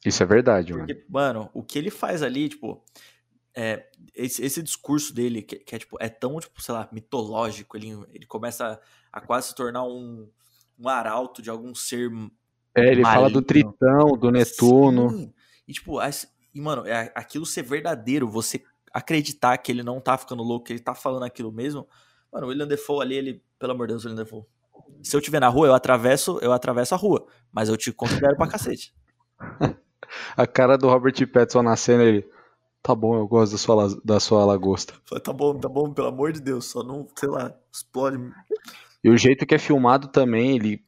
[0.05, 1.41] Isso é verdade, porque, mano.
[1.41, 2.83] Mano, o que ele faz ali, tipo.
[3.57, 7.77] É, esse, esse discurso dele, que, que, é, tipo, é tão, tipo, sei lá, mitológico.
[7.77, 8.81] Ele, ele começa
[9.13, 10.29] a, a quase se tornar um,
[10.79, 12.11] um arauto de algum ser.
[12.75, 13.05] É, ele maligno.
[13.05, 15.11] fala do Tritão, do Netuno.
[15.11, 15.35] Sim.
[15.69, 20.17] E, tipo, as, e, mano, é aquilo ser verdadeiro, você acreditar que ele não tá
[20.17, 21.89] ficando louco, que ele tá falando aquilo mesmo.
[22.33, 24.45] Mano, o William Defoe ali, ele, pelo amor de Deus, William Defoe.
[25.05, 27.93] Se eu te ver na rua, eu atravesso, eu atravesso a rua, mas eu te
[27.93, 28.93] considero pra cacete.
[30.37, 32.27] a cara do Robert Pattinson na cena, ele,
[32.83, 34.95] tá bom, eu gosto da sua, da sua lagosta.
[35.23, 38.19] Tá bom, tá bom, pelo amor de Deus, só não, sei lá, explode.
[39.03, 40.83] E o jeito que é filmado também, ele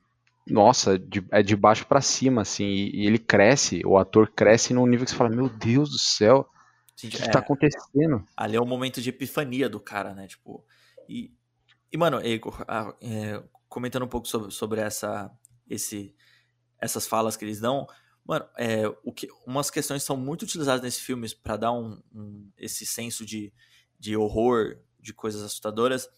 [0.47, 4.73] nossa, de, é de baixo para cima, assim, e, e, ele cresce, o ator cresce
[4.73, 6.49] num nível que você fala, meu Deus do céu,
[6.93, 8.25] o que, é, tá acontecendo?
[8.37, 10.65] Ali é um momento de epifania do cara, né, tipo,
[11.09, 11.33] e,
[11.93, 13.43] e mano, é,
[13.77, 15.31] comentando um pouco sobre, sobre essa,
[15.69, 16.15] esse,
[16.81, 17.87] essas falas que eles dão,
[18.25, 22.51] mano, é, o que, umas questões são muito utilizadas nesse filme para dar um, um,
[22.57, 23.53] esse senso de,
[23.99, 26.09] de horror, de coisas assustadoras,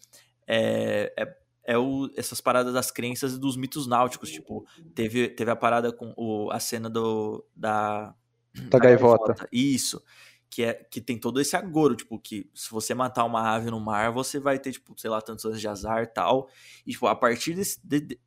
[0.47, 4.31] é, é é o, essas paradas das crenças e dos mitos náuticos.
[4.31, 8.15] Tipo, teve, teve a parada com o, a cena do, da.
[8.55, 9.33] Da, da gaivota.
[9.33, 9.49] gaivota.
[9.51, 10.01] Isso.
[10.49, 13.79] Que, é, que tem todo esse agouro, tipo, que se você matar uma ave no
[13.79, 16.49] mar, você vai ter, tipo, sei lá, tantos anos de azar e tal.
[16.85, 17.79] E, tipo, a partir desse.
[17.83, 18.19] De, de,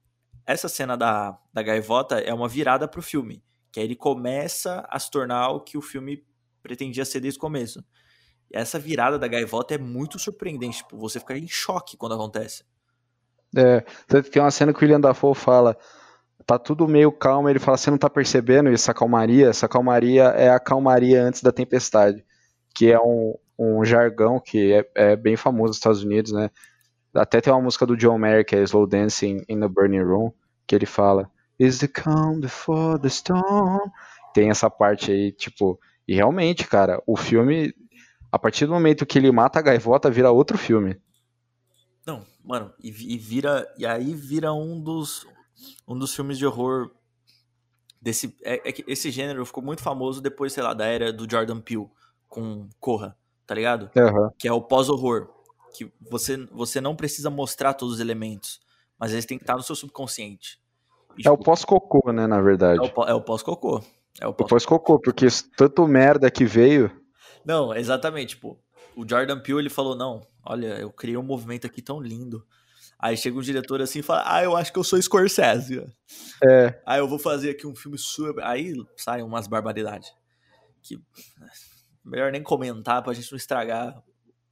[0.46, 3.42] essa cena da, da gaivota é uma virada pro filme.
[3.70, 6.24] Que aí ele começa a se tornar o que o filme
[6.62, 7.84] pretendia ser desde o começo.
[8.50, 12.64] E essa virada da gaivota é muito surpreendente, tipo, você fica em choque quando acontece.
[13.56, 15.76] É, tanto que tem uma cena que o William Dafoe fala,
[16.46, 19.48] tá tudo meio calmo, ele fala, você não tá percebendo essa calmaria?
[19.48, 22.24] Essa calmaria é a calmaria antes da tempestade,
[22.74, 26.50] que é um, um jargão que é, é, bem famoso nos Estados Unidos, né?
[27.14, 30.32] Até tem uma música do John Mayer, que é Slow Dancing in the Burning Room,
[30.66, 33.90] que ele fala, Is the calm before the storm?
[34.34, 37.74] Tem essa parte aí, tipo, e realmente, cara, o filme,
[38.30, 41.00] a partir do momento que ele mata a gaivota, vira outro filme.
[42.04, 43.66] Não, mano, e, e, vira.
[43.78, 45.26] E aí vira um dos.
[45.86, 46.90] Um dos filmes de horror
[48.00, 48.36] desse.
[48.42, 51.60] É, é, que esse gênero ficou muito famoso depois, sei lá, da era do Jordan
[51.60, 51.88] Peele
[52.28, 53.90] com Corra, tá ligado?
[53.94, 54.30] Uhum.
[54.38, 55.28] Que é o pós-horror.
[55.74, 58.60] Que você, você não precisa mostrar todos os elementos,
[58.98, 60.60] mas eles têm que estar no seu subconsciente.
[61.16, 62.80] E, é tipo, o pós-cocô, né, na verdade.
[63.06, 63.82] É o pós-cocô.
[64.20, 66.90] É o pós-cocô, porque tanto merda que veio.
[67.44, 68.58] Não, exatamente, tipo,
[68.96, 72.46] o Jordan Peele ele falou: não, olha, eu criei um movimento aqui tão lindo.
[73.02, 75.84] Aí chega um diretor assim e fala: Ah, eu acho que eu sou Scorsese.
[76.40, 76.80] É.
[76.86, 78.44] Aí eu vou fazer aqui um filme super.
[78.44, 80.12] Aí saem umas barbaridades.
[80.80, 81.00] Que.
[82.04, 84.00] Melhor nem comentar pra gente não estragar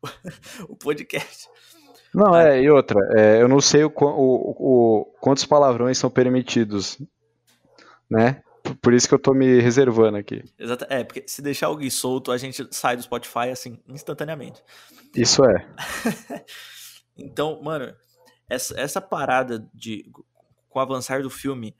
[0.68, 1.48] o podcast.
[2.12, 7.00] Não, é, e outra, é, eu não sei o, o, o, quantos palavrões são permitidos,
[8.10, 8.42] né?
[8.82, 10.42] Por isso que eu tô me reservando aqui.
[10.58, 10.86] Exato.
[10.88, 14.60] É, porque se deixar alguém solto, a gente sai do Spotify assim, instantaneamente.
[15.14, 15.66] Isso é.
[17.16, 17.94] então, mano,
[18.50, 20.10] essa, essa parada de.
[20.68, 21.74] Com o avançar do filme,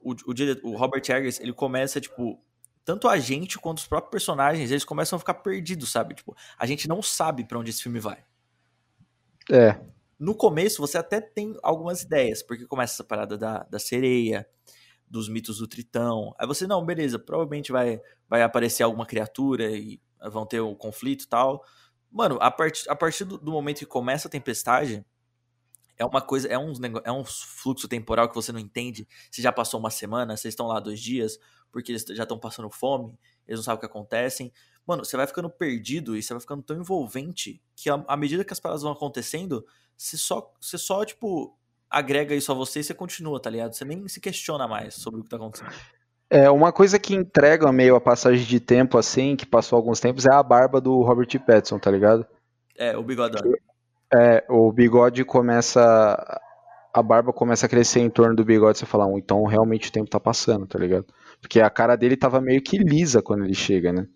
[0.00, 2.40] o, o, o Robert Eggers, ele começa, tipo.
[2.84, 6.14] Tanto a gente quanto os próprios personagens, eles começam a ficar perdidos, sabe?
[6.14, 8.24] Tipo, a gente não sabe para onde esse filme vai.
[9.50, 9.80] É.
[10.16, 14.48] No começo, você até tem algumas ideias, porque começa essa parada da, da sereia,
[15.08, 16.34] dos mitos do Tritão.
[16.38, 21.24] Aí você, não, beleza, provavelmente vai, vai aparecer alguma criatura e vão ter um conflito
[21.24, 21.64] e tal.
[22.10, 25.04] Mano, a, part, a partir do, do, momento que começa a tempestade,
[25.98, 26.72] é uma coisa, é um,
[27.04, 29.06] é um fluxo temporal que você não entende.
[29.30, 31.38] Se já passou uma semana, vocês estão lá dois dias,
[31.72, 34.52] porque eles já estão passando fome, eles não sabem o que acontece.
[34.86, 38.52] Mano, você vai ficando perdido e você vai ficando tão envolvente que à medida que
[38.52, 41.56] as paradas vão acontecendo, você só, você só tipo,
[41.90, 43.72] agrega isso a você e você continua, tá ligado?
[43.72, 45.74] Você nem se questiona mais sobre o que tá acontecendo.
[46.28, 50.26] É, uma coisa que entrega meio a passagem de tempo assim, que passou alguns tempos,
[50.26, 52.26] é a barba do Robert Pattinson, tá ligado?
[52.76, 53.40] É, o bigodão.
[54.12, 56.40] É, o bigode começa.
[56.92, 60.08] A barba começa a crescer em torno do bigode, você fala, então realmente o tempo
[60.08, 61.04] tá passando, tá ligado?
[61.40, 64.06] Porque a cara dele tava meio que lisa quando ele chega, né?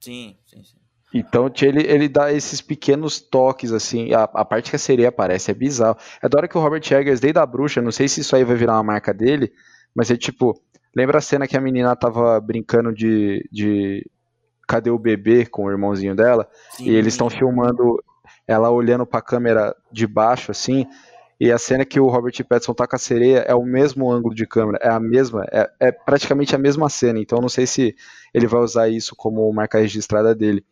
[0.00, 0.78] Sim, sim, sim.
[1.14, 4.12] Então ele, ele dá esses pequenos toques, assim.
[4.12, 5.96] A, a parte que a sereia aparece é bizarro.
[6.20, 8.42] É da hora que o Robert Eggers, desde a bruxa, não sei se isso aí
[8.42, 9.52] vai virar uma marca dele,
[9.94, 10.60] mas é tipo.
[10.96, 13.48] Lembra a cena que a menina tava brincando de.
[13.52, 14.04] de
[14.66, 16.48] cadê o bebê com o irmãozinho dela?
[16.70, 16.86] Sim.
[16.86, 18.02] E eles estão filmando
[18.46, 20.86] ela olhando pra câmera de baixo, assim.
[21.38, 24.34] E a cena que o Robert Pattinson tá com a sereia é o mesmo ângulo
[24.34, 27.18] de câmera, é a mesma, é, é praticamente a mesma cena.
[27.18, 27.96] Então não sei se
[28.32, 30.64] ele vai usar isso como marca registrada dele.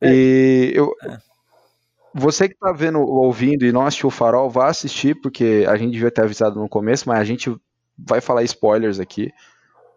[0.00, 0.10] É.
[0.12, 1.18] E eu, é.
[2.14, 5.92] você que tá vendo, ouvindo e não assistiu o Farol, vá assistir, porque a gente
[5.92, 7.54] devia ter avisado no começo, mas a gente
[7.96, 9.30] vai falar spoilers aqui.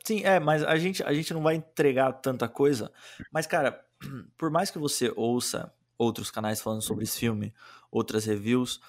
[0.04, 2.92] Sim, é, mas a gente, a gente não vai entregar tanta coisa.
[3.32, 3.82] Mas, cara,
[4.38, 7.54] por mais que você ouça outros canais falando sobre esse filme,
[7.92, 8.80] outras reviews,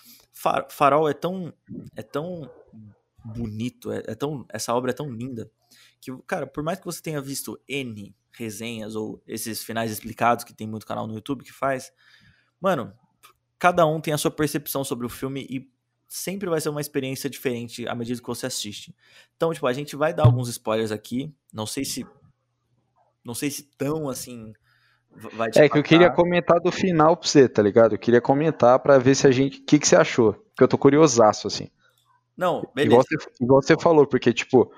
[0.70, 1.52] Farol é tão,
[1.96, 2.50] é tão
[3.24, 5.50] bonito, é, é tão, essa obra é tão linda,
[6.00, 10.54] que, cara, por mais que você tenha visto N resenhas ou esses finais explicados que
[10.54, 11.92] tem muito canal no YouTube que faz,
[12.60, 12.92] mano,
[13.58, 15.68] cada um tem a sua percepção sobre o filme e
[16.06, 18.94] sempre vai ser uma experiência diferente à medida que você assiste.
[19.36, 22.06] Então, tipo, a gente vai dar alguns spoilers aqui, não sei se
[23.24, 24.54] não sei se tão assim
[25.10, 27.94] vai É que eu queria comentar do final pra você, tá ligado?
[27.94, 30.32] Eu queria comentar para ver se a gente, o que que você achou?
[30.32, 31.68] Porque eu tô curiosaço assim.
[32.36, 32.92] Não, beleza.
[32.92, 34.72] Igual você, igual você falou, porque tipo,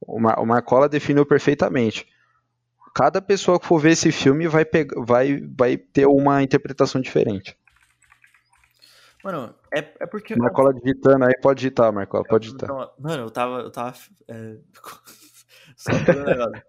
[0.00, 2.06] o, o Marcola definiu perfeitamente
[2.94, 7.56] cada pessoa que for ver esse filme vai, pegar, vai, vai ter uma interpretação diferente.
[9.24, 10.34] Mano, é, é porque.
[10.34, 12.68] Marcola digitando aí, pode digitar, Marcola, pode digitar.
[12.98, 13.60] mano, eu tava.
[13.60, 13.96] Eu tava.
[14.28, 14.56] É...
[15.76, 16.62] Só um negócio.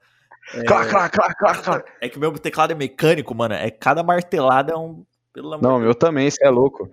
[0.53, 0.63] É...
[0.63, 1.91] Clac, clac, clac, clac, clac.
[2.01, 3.53] É que meu teclado é mecânico, mano.
[3.53, 5.05] É cada martelada é um.
[5.31, 6.89] Pelo amor Não, o meu também, você é louco.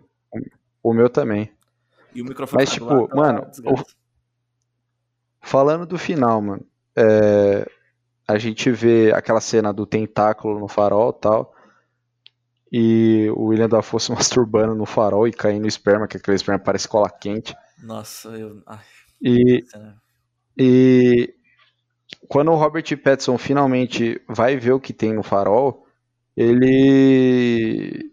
[0.83, 1.53] O meu também.
[2.15, 3.83] E o microfone Mas, tipo, tá mano, o...
[5.41, 6.65] falando do final, mano,
[6.97, 7.69] é...
[8.27, 11.55] a gente vê aquela cena do tentáculo no farol e tal.
[12.73, 16.89] E o William Dafoe se masturbando no farol e caindo esperma, que aquele esperma parece
[16.89, 17.55] cola quente.
[17.83, 18.63] Nossa, eu.
[18.67, 18.81] Ai,
[19.21, 19.65] e,
[20.57, 21.35] e
[22.29, 25.87] quando o Robert Pattinson finalmente vai ver o que tem no farol,
[26.37, 28.11] ele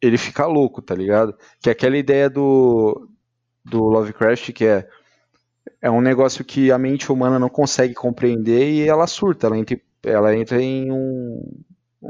[0.00, 1.36] ele fica louco, tá ligado?
[1.60, 3.08] Que é aquela ideia do
[3.64, 4.88] do Lovecraft que é
[5.80, 9.80] é um negócio que a mente humana não consegue compreender e ela surta, ela entra,
[10.02, 11.40] ela entra em um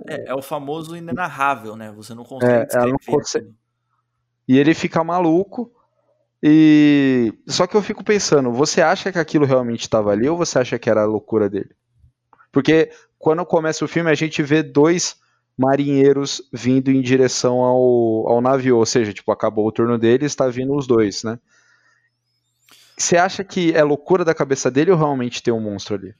[0.08, 1.92] é, é o famoso inenarrável, né?
[1.92, 3.52] Você não consegue é, ela não consegue.
[4.48, 5.70] E ele fica maluco
[6.42, 10.58] e só que eu fico pensando, você acha que aquilo realmente estava ali ou você
[10.58, 11.70] acha que era a loucura dele?
[12.50, 15.16] Porque quando começa o filme a gente vê dois
[15.56, 20.48] marinheiros vindo em direção ao, ao navio, ou seja, tipo, acabou o turno deles, está
[20.48, 21.38] vindo os dois, né?
[22.98, 26.14] Você acha que é loucura da cabeça dele ou realmente tem um monstro ali?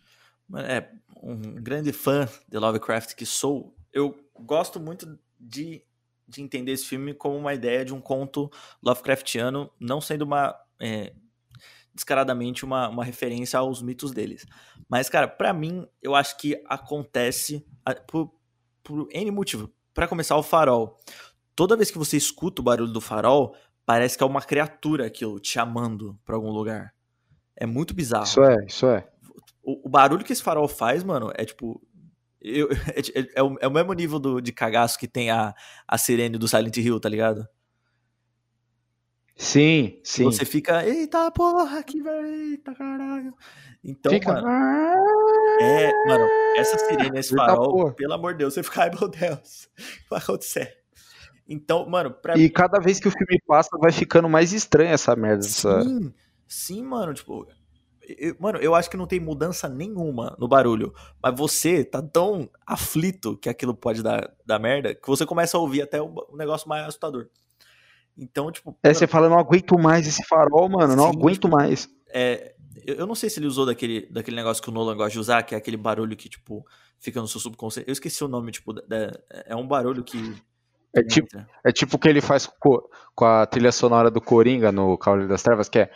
[0.64, 0.88] É,
[1.22, 5.82] um grande fã de Lovecraft que sou, eu gosto muito de
[6.32, 8.50] de entender esse filme como uma ideia de um conto
[8.82, 10.54] Lovecraftiano, não sendo uma.
[10.80, 11.12] É,
[11.94, 14.46] descaradamente uma, uma referência aos mitos deles.
[14.88, 17.66] Mas, cara, para mim, eu acho que acontece
[18.06, 18.32] por,
[18.82, 19.70] por N motivo.
[19.92, 20.96] Para começar, o farol.
[21.54, 25.38] Toda vez que você escuta o barulho do farol, parece que é uma criatura aquilo
[25.38, 26.94] te chamando para algum lugar.
[27.54, 28.24] É muito bizarro.
[28.24, 29.06] Isso é, isso é.
[29.62, 31.80] O, o, barulho que esse farol faz, mano, é tipo
[32.42, 35.54] eu, é, é, é, o, é, o, mesmo nível do, de cagaço que tem a,
[35.86, 37.46] a sirene do Silent Hill, tá ligado?
[39.36, 40.24] Sim, sim.
[40.24, 43.34] Você fica, eita porra, que eita caralho.
[43.82, 44.32] Então, fica...
[44.32, 44.46] mano.
[45.60, 49.68] É, mano, essa sirene, esse farol, pelo amor de Deus, você fica, ai meu Deus,
[50.10, 50.82] vai acontecer?
[51.48, 52.48] Então, mano, pra E mim...
[52.48, 55.42] cada vez que o filme passa, vai ficando mais estranha essa merda.
[55.42, 56.14] Sim, essa...
[56.46, 57.46] sim, mano, tipo,
[58.06, 60.92] eu, mano, eu acho que não tem mudança nenhuma no barulho.
[61.22, 65.60] Mas você tá tão aflito que aquilo pode dar, dar merda que você começa a
[65.60, 67.28] ouvir até um, um negócio mais assustador.
[68.16, 68.76] Então, tipo.
[68.82, 71.88] É, mano, você fala, não aguento mais esse farol, mano, não sim, aguento tipo, mais.
[72.12, 72.54] É,
[72.86, 75.42] eu não sei se ele usou daquele, daquele negócio que o Nolan gosta de usar,
[75.42, 76.66] que é aquele barulho que, tipo,
[76.98, 77.88] fica no seu subconsciente.
[77.88, 78.74] Eu esqueci o nome, tipo,
[79.46, 80.34] é um barulho que.
[80.94, 81.28] É tipo,
[81.64, 82.82] é tipo o que ele faz com,
[83.14, 85.90] com a trilha sonora do Coringa no Cavaleiro das Trevas, que é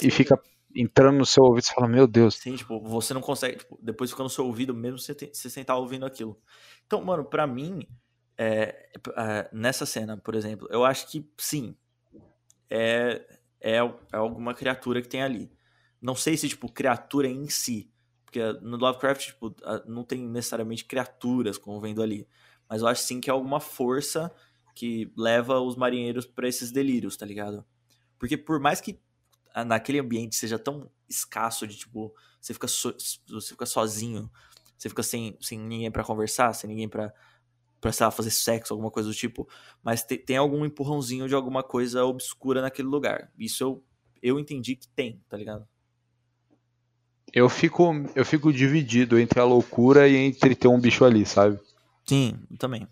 [0.00, 0.40] e fica
[0.74, 2.36] entrando no seu ouvido e fala, meu Deus.
[2.36, 5.50] Sim, tipo, você não consegue, tipo, depois fica no seu ouvido mesmo você, tem, você
[5.50, 6.38] sentar ouvindo aquilo.
[6.86, 7.86] Então, mano, para mim,
[8.38, 11.76] é, é, nessa cena, por exemplo, eu acho que sim,
[12.70, 13.24] é,
[13.60, 15.52] é, é alguma criatura que tem ali.
[16.00, 17.92] Não sei se, tipo, criatura em si,
[18.24, 19.54] porque no Lovecraft, tipo,
[19.86, 22.26] não tem necessariamente criaturas como vendo ali,
[22.68, 24.32] mas eu acho sim que é alguma força
[24.74, 27.64] que leva os marinheiros para esses delírios, tá ligado?
[28.18, 28.98] Porque por mais que
[29.66, 32.94] naquele ambiente seja tão escasso de tipo, você fica, so,
[33.28, 34.30] você fica sozinho,
[34.76, 37.12] você fica sem, sem ninguém para conversar, sem ninguém para
[37.80, 39.48] pra, sei lá, fazer sexo, alguma coisa do tipo,
[39.82, 43.28] mas te, tem algum empurrãozinho de alguma coisa obscura naquele lugar.
[43.36, 43.84] Isso eu,
[44.22, 45.66] eu entendi que tem, tá ligado?
[47.32, 51.58] Eu fico, eu fico dividido entre a loucura e entre ter um bicho ali, sabe?
[52.04, 52.86] Sim, também.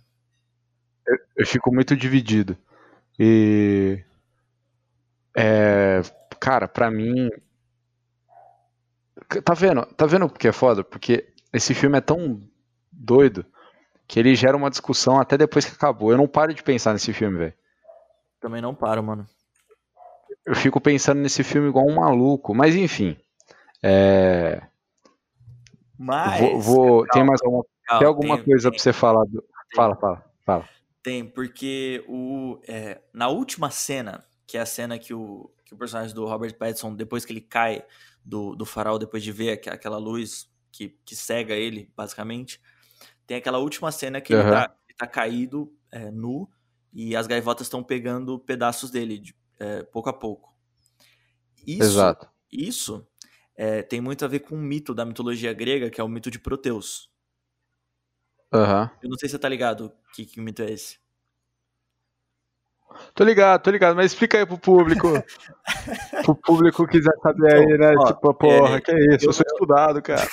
[1.06, 2.56] Eu, eu fico muito dividido.
[3.18, 4.02] E.
[5.36, 6.00] É,
[6.40, 7.31] cara, pra mim.
[9.44, 9.85] Tá vendo?
[9.94, 10.83] Tá vendo porque é foda?
[10.83, 12.40] Porque esse filme é tão
[12.90, 13.44] doido
[14.09, 16.11] que ele gera uma discussão até depois que acabou.
[16.11, 17.55] Eu não paro de pensar nesse filme, velho.
[18.40, 19.26] Também não paro, mano.
[20.44, 22.55] Eu fico pensando nesse filme igual um maluco.
[22.55, 23.16] Mas enfim.
[23.83, 24.62] É.
[25.96, 26.40] Mas.
[26.40, 27.07] Vou, vou...
[27.09, 27.64] tem mais alguma,
[27.98, 29.24] tem alguma tem, coisa tem, pra você falar?
[29.26, 29.44] Do...
[29.76, 30.68] Fala, fala, fala.
[31.03, 35.78] Tem, porque o, é, na última cena, que é a cena que o, que o
[35.78, 37.85] personagem do Robert Pattinson, depois que ele cai
[38.24, 42.61] do, do farol, depois de ver aquela luz que, que cega ele, basicamente,
[43.24, 44.40] tem aquela última cena que uhum.
[44.40, 46.50] ele, tá, ele tá caído, é, nu,
[46.92, 50.52] e as gaivotas estão pegando pedaços dele, de, é, pouco a pouco.
[51.64, 52.28] Isso, Exato.
[52.50, 53.06] Isso
[53.54, 56.33] é, tem muito a ver com um mito da mitologia grega, que é o mito
[56.33, 57.09] de Proteus.
[58.52, 58.90] Uhum.
[59.00, 60.98] Eu não sei se você tá ligado que, que mito é esse.
[63.20, 65.09] Tô ligado, tô ligado, mas explica aí pro público.
[66.24, 67.94] pro público que quiser saber aí, né?
[67.94, 69.26] Ó, tipo, porra, é, que é isso?
[69.26, 70.26] Eu, eu sou estudado, cara.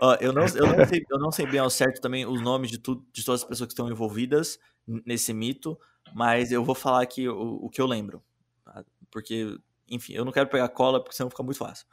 [0.00, 2.70] Ó, eu, não, eu, não sei, eu não sei bem ao certo também os nomes
[2.70, 4.58] de, tudo, de todas as pessoas que estão envolvidas
[5.04, 5.78] nesse mito,
[6.14, 8.22] mas eu vou falar aqui o, o que eu lembro.
[8.64, 8.82] Tá?
[9.10, 9.58] Porque,
[9.90, 11.86] enfim, eu não quero pegar cola, porque senão fica muito fácil.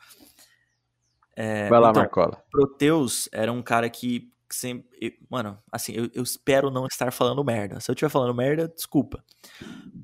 [1.36, 2.42] É, Vai lá, então, Marcola.
[2.50, 5.18] Proteus era um cara que sempre.
[5.30, 7.80] Mano, assim, eu, eu, espero não estar falando merda.
[7.80, 9.24] Se eu estiver falando merda, desculpa.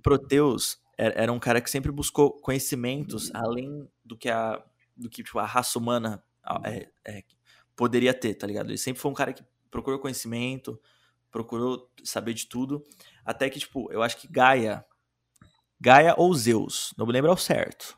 [0.01, 4.61] Proteus era, um cara que sempre buscou conhecimentos além do que a,
[4.97, 6.23] do que, tipo, a raça humana
[6.65, 7.23] é, é,
[7.75, 8.69] poderia ter, tá ligado?
[8.69, 10.79] Ele sempre foi um cara que procurou conhecimento,
[11.31, 12.85] procurou saber de tudo.
[13.23, 14.85] Até que, tipo, eu acho que Gaia.
[15.79, 17.97] Gaia ou Zeus, não me lembro ao certo.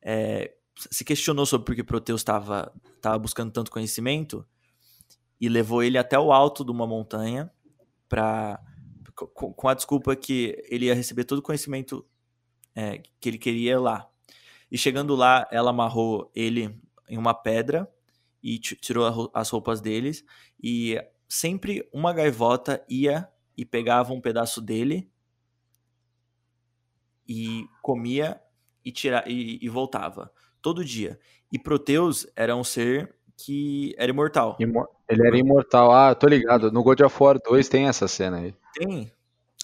[0.00, 0.54] É,
[0.90, 2.72] se questionou sobre por que Proteus estava
[3.20, 4.46] buscando tanto conhecimento
[5.40, 7.50] e levou ele até o alto de uma montanha
[8.08, 8.60] para
[9.34, 12.06] com, a desculpa que ele ia receber todo o conhecimento
[12.74, 14.08] é, que ele queria lá.
[14.70, 17.90] E chegando lá, ela amarrou ele em uma pedra
[18.42, 20.24] e tirou as roupas deles
[20.62, 20.96] e
[21.28, 25.10] sempre uma gaivota ia e pegava um pedaço dele
[27.26, 28.40] e comia
[28.84, 31.18] e, tira, e, e voltava todo dia.
[31.50, 34.56] E Proteus era um ser que era imortal.
[34.58, 35.92] Ele era imortal.
[35.92, 36.72] Ah, tô ligado.
[36.72, 38.54] No God of War 2 tem essa cena aí.
[38.74, 39.10] Tem.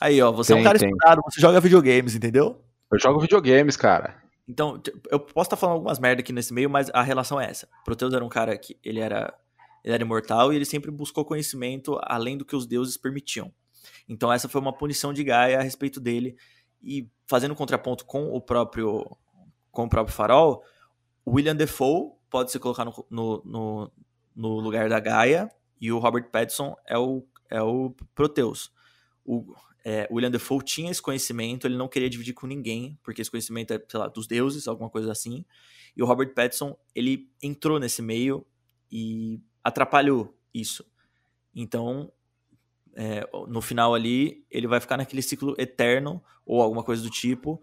[0.00, 0.88] Aí, ó, você tem, é um cara tem.
[0.88, 2.60] estudado, você joga videogames, entendeu?
[2.90, 4.22] Eu jogo videogames, cara.
[4.46, 7.50] Então, eu posso estar tá falando algumas merda aqui nesse meio, mas a relação é
[7.50, 7.68] essa.
[7.84, 9.34] Proteus era um cara que ele era,
[9.82, 13.52] ele era imortal e ele sempre buscou conhecimento além do que os deuses permitiam.
[14.08, 16.36] Então essa foi uma punição de Gaia a respeito dele
[16.82, 19.16] e fazendo contraponto com o próprio
[19.70, 20.62] com o próprio Farol,
[21.26, 23.92] William Defoe pode se colocar no, no, no,
[24.34, 25.48] no, lugar da Gaia
[25.80, 28.72] e o Robert Pattinson é o, é o Proteus.
[29.24, 33.30] O, é, William Defoe tinha esse conhecimento, ele não queria dividir com ninguém, porque esse
[33.30, 35.44] conhecimento é, sei lá, dos deuses, alguma coisa assim.
[35.96, 38.44] E o Robert Pattinson, ele entrou nesse meio
[38.90, 40.84] e atrapalhou isso.
[41.54, 42.10] Então,
[42.96, 47.62] é, no final ali, ele vai ficar naquele ciclo eterno, ou alguma coisa do tipo,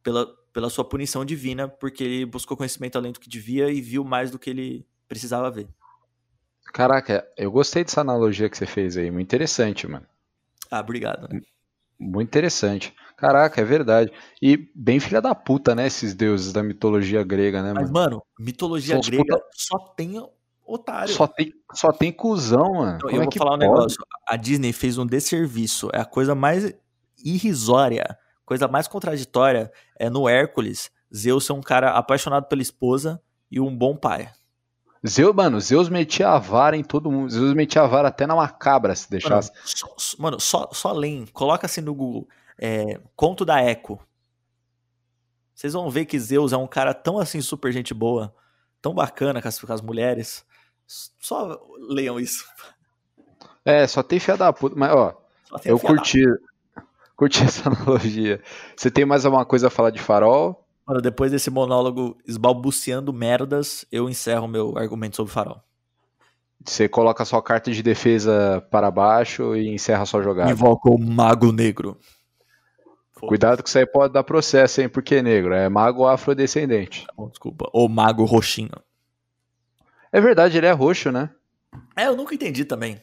[0.00, 4.04] pela, pela sua punição divina, porque ele buscou conhecimento além do que devia e viu
[4.04, 5.68] mais do que ele precisava ver.
[6.72, 10.06] Caraca, eu gostei dessa analogia que você fez aí, muito interessante, mano.
[10.70, 11.32] Ah, obrigado.
[11.32, 11.40] Né?
[11.98, 12.94] Muito interessante.
[13.16, 14.10] Caraca, é verdade.
[14.40, 18.94] E bem filha da puta, né, esses deuses da mitologia grega, né, Mas, mano, mitologia
[18.94, 19.48] São grega puta...
[19.52, 20.14] só tem
[20.66, 21.12] otário.
[21.12, 22.96] Só tem, só tem cuzão, mano.
[22.96, 23.64] Então, eu é vou falar pode?
[23.64, 23.98] um negócio.
[24.26, 25.90] A Disney fez um desserviço.
[25.92, 26.74] É a coisa mais
[27.24, 33.60] irrisória coisa mais contraditória é no Hércules, Zeus ser um cara apaixonado pela esposa e
[33.60, 34.30] um bom pai.
[35.06, 37.30] Zeus, mano, Zeus metia a vara em todo mundo.
[37.30, 39.50] Zeus metia a vara até na macabra, se deixasse.
[39.50, 40.94] Mano, só, mano, só, só.
[41.32, 42.28] Coloca assim no Google.
[42.56, 44.00] É, conto da Eco.
[45.54, 48.34] Vocês vão ver que Zeus é um cara tão assim, super gente boa,
[48.80, 50.44] tão bacana com as, com as mulheres.
[50.86, 52.44] Só leiam isso.
[53.64, 54.76] É, só tem fia da puta.
[54.76, 55.20] Mas, ó,
[55.64, 56.24] eu curti,
[57.22, 58.40] curti essa analogia.
[58.76, 60.66] Você tem mais alguma coisa a falar de farol?
[60.86, 65.62] Mano, depois desse monólogo esbalbuciando merdas, eu encerro meu argumento sobre farol.
[66.64, 70.50] Você coloca a sua carta de defesa para baixo e encerra a sua jogada.
[70.50, 71.96] Invoca o Mago Negro.
[73.20, 74.88] Cuidado que isso aí pode dar processo, hein?
[74.88, 75.54] Porque é negro.
[75.54, 77.06] É mago afrodescendente.
[77.06, 77.68] Tá bom, desculpa.
[77.72, 78.72] Ou mago roxinho.
[80.10, 81.30] É verdade, ele é roxo, né?
[81.96, 83.00] É, eu nunca entendi também.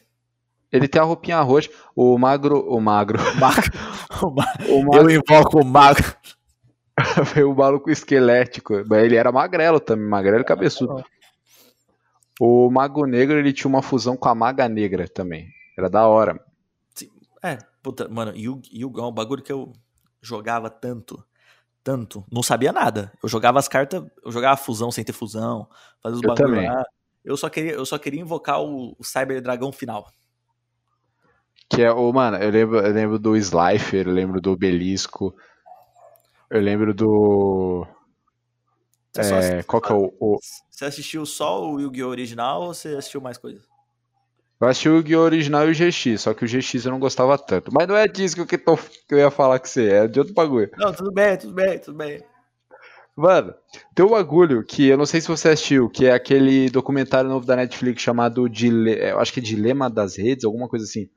[0.72, 1.70] Ele tem a roupinha roxa.
[1.94, 2.60] O magro.
[2.68, 3.18] O magro.
[3.38, 3.70] magro.
[4.22, 5.10] o, ma o magro.
[5.10, 6.14] Eu invoco o magro.
[7.34, 8.74] Veio o maluco esquelético.
[8.94, 11.02] Ele era magrelo também, magrelo e cabeçudo.
[12.40, 15.48] O Mago Negro ele tinha uma fusão com a Maga Negra também.
[15.76, 16.42] Era da hora.
[16.94, 17.10] Sim.
[17.42, 18.98] É, puta, mano, Yu-Gi-Oh!
[18.98, 19.74] é um bagulho que eu
[20.22, 21.22] jogava tanto.
[21.84, 22.24] Tanto.
[22.32, 23.12] Não sabia nada.
[23.22, 25.68] Eu jogava as cartas, eu jogava fusão sem ter fusão,
[26.02, 26.82] fazia os bagulhos lá.
[27.22, 30.10] Eu só queria, eu só queria invocar o, o Cyber Dragão final.
[31.70, 35.32] Que é o, mano, eu lembro, eu lembro do Slifer, eu lembro do Belisco,
[36.50, 37.86] eu lembro do.
[39.16, 42.08] É, qual que é o, o, Você assistiu só o Yu-Gi-Oh!
[42.08, 43.62] original ou você assistiu mais coisas?
[44.60, 45.22] Eu assisti o Yu-Gi-Oh!
[45.22, 47.72] original e o GX, só que o GX eu não gostava tanto.
[47.72, 50.18] Mas não é disso que eu, tô, que eu ia falar com você, é de
[50.18, 50.70] outro bagulho.
[50.76, 52.20] Não, tudo bem, tudo bem, tudo bem.
[53.16, 53.54] Mano,
[53.94, 57.46] tem um bagulho que eu não sei se você assistiu, que é aquele documentário novo
[57.46, 58.98] da Netflix chamado Dile...
[58.98, 61.08] eu acho que é Dilema das Redes, alguma coisa assim.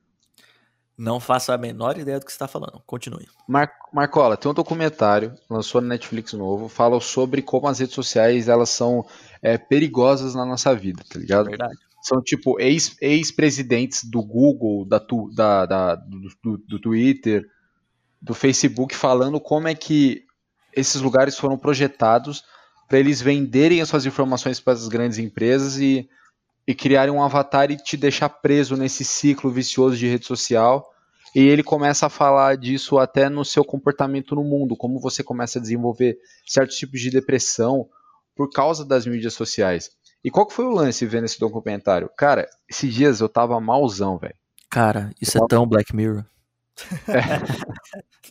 [1.03, 2.81] Não faço a menor ideia do que você está falando.
[2.85, 3.27] Continue.
[3.45, 8.47] Mar Marcola, tem um documentário, lançou na Netflix novo, fala sobre como as redes sociais
[8.47, 9.05] elas são
[9.41, 11.49] é, perigosas na nossa vida, tá ligado?
[11.49, 11.77] Verdade.
[12.01, 17.45] São tipo ex-presidentes ex do Google, da, tu, da, da do, do, do Twitter,
[18.21, 20.23] do Facebook, falando como é que
[20.73, 22.45] esses lugares foram projetados
[22.87, 26.09] para eles venderem as suas informações para as grandes empresas e
[26.65, 30.92] e criarem um avatar e te deixar preso nesse ciclo vicioso de rede social.
[31.35, 35.57] E ele começa a falar disso até no seu comportamento no mundo, como você começa
[35.57, 37.87] a desenvolver certos tipos de depressão
[38.35, 39.89] por causa das mídias sociais.
[40.23, 42.09] E qual que foi o lance vendo esse documentário?
[42.15, 44.35] Cara, esses dias eu tava malzão, velho.
[44.69, 46.23] Cara, isso eu é tão Black Mirror.
[47.07, 47.23] É.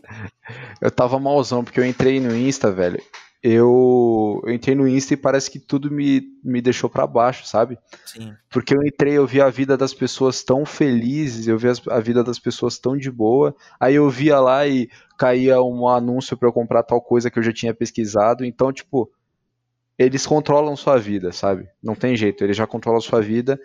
[0.81, 3.03] eu tava malzão, porque eu entrei no Insta, velho.
[3.43, 7.77] Eu, eu entrei no Insta e parece que tudo me, me deixou para baixo, sabe?
[8.07, 8.33] Sim.
[8.49, 12.23] Porque eu entrei, eu vi a vida das pessoas tão felizes, eu vi a vida
[12.23, 13.53] das pessoas tão de boa.
[13.81, 14.89] Aí eu via lá e
[15.19, 18.45] caía um anúncio para eu comprar tal coisa que eu já tinha pesquisado.
[18.45, 19.11] Então, tipo,
[19.99, 21.69] eles controlam sua vida, sabe?
[21.83, 23.61] Não tem jeito, eles já controlam sua vida.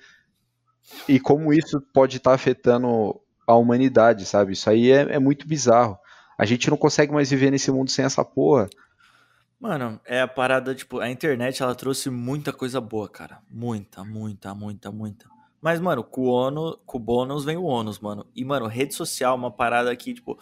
[1.07, 4.53] E como isso pode estar tá afetando a humanidade, sabe?
[4.53, 5.99] Isso aí é, é muito bizarro.
[6.36, 8.67] A gente não consegue mais viver nesse mundo sem essa porra.
[9.60, 13.41] Mano, é a parada, tipo, a internet ela trouxe muita coisa boa, cara.
[13.49, 15.26] Muita, muita, muita, muita.
[15.60, 18.28] Mas, mano, com o, ono, com o bônus vem o ônus, mano.
[18.36, 20.38] E, mano, rede social é uma parada aqui, tipo.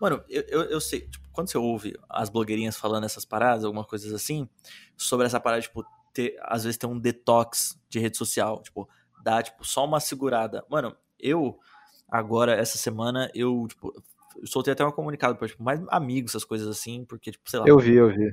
[0.00, 3.84] Mano, eu, eu, eu sei, tipo, quando você ouve as blogueirinhas falando essas paradas, alguma
[3.84, 4.48] coisa assim,
[4.96, 8.88] sobre essa parada, tipo, ter, às vezes ter um detox de rede social, tipo,
[9.24, 10.64] dar, tipo, só uma segurada.
[10.70, 11.58] Mano, eu,
[12.08, 13.92] agora, essa semana, eu, tipo,
[14.44, 17.66] soltei até um comunicado pra, tipo, mais amigos, essas coisas assim, porque, tipo, sei lá.
[17.66, 18.32] Eu vi, eu vi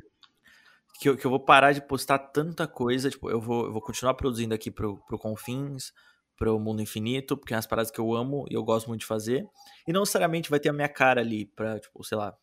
[0.99, 3.81] que eu, que eu vou parar de postar tanta coisa, tipo, eu vou, eu vou
[3.81, 5.93] continuar produzindo aqui pro, pro Confins,
[6.35, 9.07] pro Mundo Infinito, porque é umas paradas que eu amo e eu gosto muito de
[9.07, 9.47] fazer.
[9.87, 12.35] E não necessariamente vai ter a minha cara ali pra, tipo, sei lá,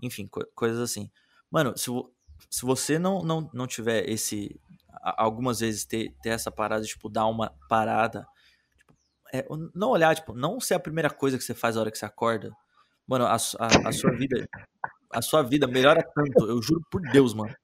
[0.00, 1.10] enfim, co coisas assim.
[1.50, 1.90] Mano, se,
[2.48, 4.60] se você não, não, não tiver esse.
[5.02, 8.26] Algumas vezes ter, ter essa parada, tipo, dar uma parada.
[8.76, 8.94] Tipo,
[9.32, 11.98] é, não olhar, tipo, não ser a primeira coisa que você faz a hora que
[11.98, 12.52] você acorda.
[13.06, 14.48] Mano, a, a, a sua vida.
[15.10, 17.54] A sua vida melhora tanto, eu juro por Deus, mano.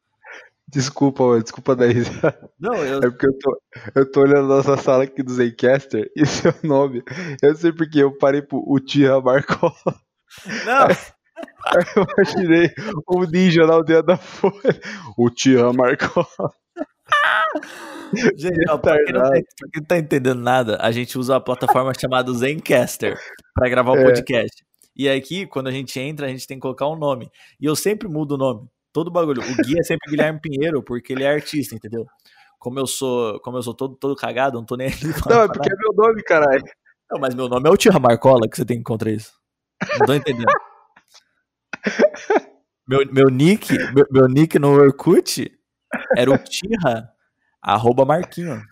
[0.75, 2.51] Desculpa, mano, desculpa da risada.
[2.59, 2.99] Não, eu...
[2.99, 3.62] É porque eu tô,
[3.95, 7.03] eu tô olhando a nossa sala aqui do Zencaster e seu nome.
[7.41, 9.72] Eu sei porque eu parei pro Uchiha Marcola.
[10.66, 10.89] Não!
[11.66, 12.70] Aí eu imaginei
[13.07, 14.81] o ninja na aldeia da Folha.
[15.16, 16.27] Uchiha Marcola.
[18.37, 19.45] Gente, ó, pra, quem não tá, quem
[19.77, 23.16] não tá entendendo nada, a gente usa uma plataforma chamada Zencaster
[23.55, 24.05] para gravar o é.
[24.05, 24.64] podcast.
[24.97, 27.31] E aqui, quando a gente entra, a gente tem que colocar um nome.
[27.61, 28.68] E eu sempre mudo o nome.
[28.95, 29.42] Todo bagulho.
[29.42, 32.07] O guia é sempre Guilherme Pinheiro, porque ele é artista, entendeu?
[32.61, 34.95] Como eu sou, como eu sou todo, todo cagado, não tô nem aí.
[35.28, 36.62] Não, é porque é meu nome, caralho.
[37.11, 39.32] Não, mas meu nome é o Tira Marcola, que você tem que encontrar isso.
[39.99, 40.47] Não tô entendendo.
[42.86, 45.51] meu, meu nick, meu, meu nick no Orkut
[46.16, 47.11] era o Tira
[47.61, 48.62] arroba Marquinho.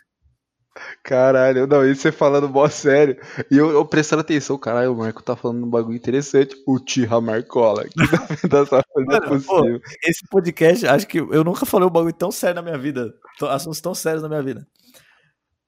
[1.02, 3.18] Caralho, não, isso você falando mó sério.
[3.50, 6.56] E eu, eu prestando atenção, caralho, o Marco tá falando um bagulho interessante.
[6.66, 7.84] O Tira Marcola.
[7.84, 7.90] Que
[8.48, 9.80] dessa coisa Mano, possível.
[9.80, 13.14] Pô, esse podcast, acho que eu nunca falei um bagulho tão sério na minha vida.
[13.42, 14.66] Assuntos tão sérios na minha vida.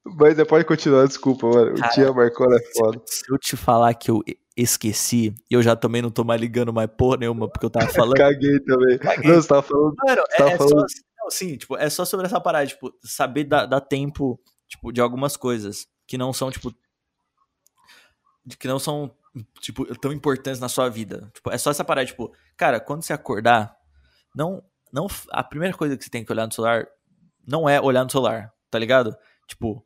[0.04, 1.72] Mas pode continuar, desculpa, mano.
[1.72, 3.00] O Tia Marcola é foda.
[3.06, 4.22] Se eu te falar que eu
[4.56, 7.88] esqueci, e eu já também não tô mais ligando mais porra nenhuma, porque eu tava
[7.92, 8.16] falando.
[8.16, 8.98] Caguei também.
[8.98, 9.30] Caguei.
[9.30, 9.94] Não, você tava falando.
[10.06, 10.90] Mano, é, tava é falando...
[10.90, 10.96] só.
[11.22, 14.38] Não, sim, tipo, é só sobre essa parada, tipo, saber dar, dar tempo
[14.74, 16.74] tipo, de algumas coisas que não são, tipo,
[18.58, 19.10] que não são,
[19.60, 21.30] tipo, tão importantes na sua vida.
[21.32, 23.74] Tipo, é só essa parada, tipo, cara, quando você acordar,
[24.34, 24.62] não,
[24.92, 26.86] não, a primeira coisa que você tem que olhar no celular
[27.46, 29.16] não é olhar no celular, tá ligado?
[29.46, 29.84] Tipo,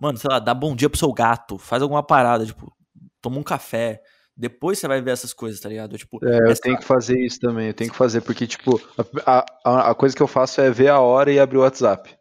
[0.00, 2.74] mano, sei lá, dá bom dia pro seu gato, faz alguma parada, tipo,
[3.20, 4.02] toma um café,
[4.34, 5.98] depois você vai ver essas coisas, tá ligado?
[5.98, 6.62] Tipo, é, eu essa...
[6.62, 8.80] tenho que fazer isso também, eu tenho que fazer, porque, tipo,
[9.26, 12.16] a, a, a, coisa que eu faço é ver a hora e abrir o WhatsApp.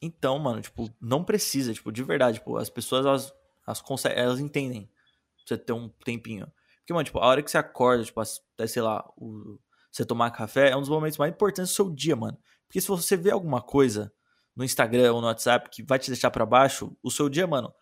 [0.00, 3.32] Então, mano, tipo, não precisa, tipo, de verdade, tipo, as pessoas, elas,
[3.66, 4.90] elas, conseguem, elas entendem
[5.36, 6.46] você ter um tempinho.
[6.78, 9.58] Porque, mano, tipo, a hora que você acorda, tipo, até, sei lá, o,
[9.90, 12.38] você tomar café, é um dos momentos mais importantes do seu dia, mano.
[12.66, 14.12] Porque se você vê alguma coisa
[14.54, 17.72] no Instagram ou no WhatsApp que vai te deixar para baixo, o seu dia, mano,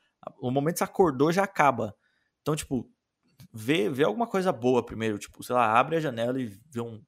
[0.41, 1.97] o momento que você acordou já acaba.
[2.43, 2.89] Então, tipo,
[3.53, 7.03] vê, vê alguma coisa boa primeiro, tipo, sei lá, abre a janela e vê um,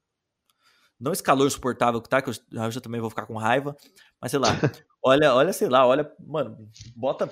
[0.99, 3.77] não esse calor insuportável que tá, que eu, eu já também vou ficar com raiva.
[4.21, 4.49] Mas sei lá,
[5.07, 7.31] olha, olha, sei lá, olha, mano, bota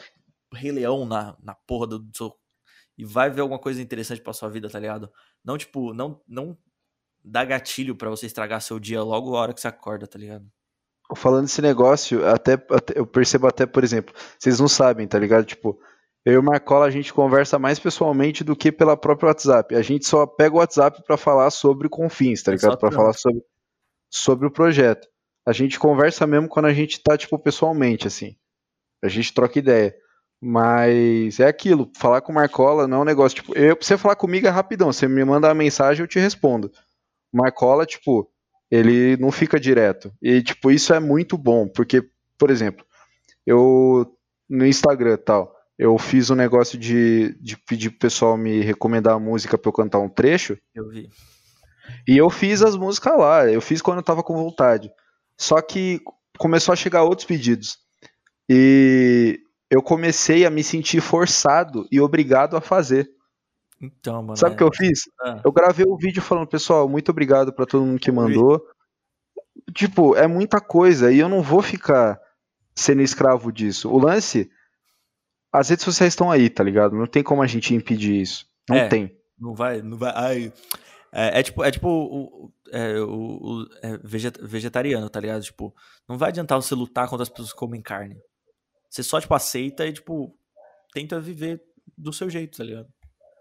[0.52, 2.32] Rei Leão na, na porra do, do seu.
[2.96, 5.10] E vai ver alguma coisa interessante pra sua vida, tá ligado?
[5.44, 6.56] Não, tipo, não, não
[7.24, 10.46] dá gatilho para você estragar seu dia logo a hora que você acorda, tá ligado?
[11.16, 15.44] Falando desse negócio, até, até, eu percebo até, por exemplo, vocês não sabem, tá ligado?
[15.44, 15.78] Tipo,
[16.24, 19.74] eu e o Marcola a gente conversa mais pessoalmente do que pela própria WhatsApp.
[19.74, 22.78] A gente só pega o WhatsApp para falar sobre confins, tá ligado?
[22.78, 23.42] Para falar sobre
[24.08, 25.08] sobre o projeto.
[25.46, 28.36] A gente conversa mesmo quando a gente tá, tipo, pessoalmente, assim.
[29.02, 29.94] A gente troca ideia.
[30.40, 33.96] Mas é aquilo, falar com o Marcola não é um negócio, tipo, eu, pra você
[33.96, 36.70] falar comigo é rapidão, você me manda uma mensagem, eu te respondo.
[37.32, 38.30] Marcola, tipo,
[38.70, 40.12] ele não fica direto.
[40.20, 42.06] E, tipo, isso é muito bom, porque,
[42.38, 42.84] por exemplo,
[43.46, 44.14] eu
[44.48, 49.18] no Instagram tal, eu fiz um negócio de, de pedir pro pessoal me recomendar a
[49.18, 50.58] música pra eu cantar um trecho.
[50.74, 51.08] Eu vi.
[52.06, 54.90] E eu fiz as músicas lá, eu fiz quando eu tava com vontade.
[55.38, 56.00] Só que
[56.38, 57.78] começou a chegar outros pedidos.
[58.48, 63.10] E eu comecei a me sentir forçado e obrigado a fazer.
[63.80, 64.36] Então, mano.
[64.36, 64.58] Sabe o é...
[64.58, 65.00] que eu fiz?
[65.20, 65.40] Ah.
[65.44, 68.64] Eu gravei o um vídeo falando, pessoal, muito obrigado para todo mundo que mandou.
[69.72, 72.20] Tipo, é muita coisa e eu não vou ficar
[72.74, 73.90] sendo escravo disso.
[73.90, 74.50] O lance,
[75.52, 76.96] as redes sociais estão aí, tá ligado?
[76.96, 78.46] Não tem como a gente impedir isso.
[78.68, 79.16] Não é, tem.
[79.38, 80.12] Não vai, não vai.
[80.14, 80.52] Ai.
[81.14, 83.96] É, é tipo, é tipo o, é, o, o é
[84.42, 85.42] vegetariano, tá ligado?
[85.42, 85.72] Tipo,
[86.08, 88.20] não vai adiantar você lutar contra as pessoas que comem carne.
[88.90, 90.36] Você só, tipo, aceita e, tipo,
[90.92, 91.62] tenta viver
[91.96, 92.88] do seu jeito, tá ligado?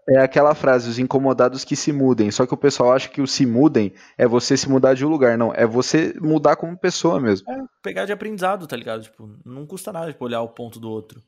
[0.08, 2.30] É aquela frase, os incomodados que se mudem.
[2.30, 5.08] Só que o pessoal acha que o se mudem é você se mudar de um
[5.08, 5.36] lugar.
[5.36, 7.50] Não, é você mudar como pessoa mesmo.
[7.50, 9.02] É, pegar de aprendizado, tá ligado?
[9.02, 11.22] Tipo, não custa nada, tipo, olhar o ponto do outro.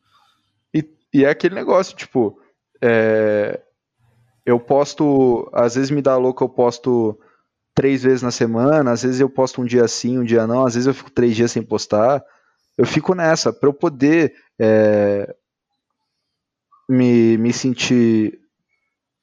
[0.75, 2.39] E, e é aquele negócio, tipo,
[2.83, 3.63] é,
[4.47, 7.19] eu posto, às vezes me dá louco, eu posto
[7.75, 10.75] três vezes na semana, às vezes eu posto um dia sim, um dia não, às
[10.75, 12.25] vezes eu fico três dias sem postar.
[12.79, 15.35] Eu fico nessa, para eu poder é,
[16.89, 18.39] me, me sentir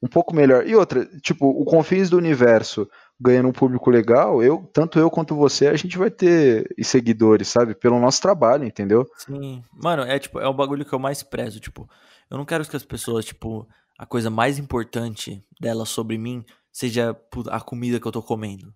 [0.02, 0.66] um pouco melhor.
[0.66, 5.34] E outra, tipo, o Confins do Universo ganhando um público legal, eu, tanto eu quanto
[5.34, 7.74] você, a gente vai ter seguidores, sabe?
[7.74, 9.06] Pelo nosso trabalho, entendeu?
[9.16, 9.62] Sim.
[9.72, 11.88] Mano, é tipo, é o bagulho que eu mais prezo, tipo,
[12.28, 13.66] eu não quero que as pessoas, tipo,
[13.98, 17.16] a coisa mais importante dela sobre mim seja
[17.50, 18.74] a comida que eu tô comendo.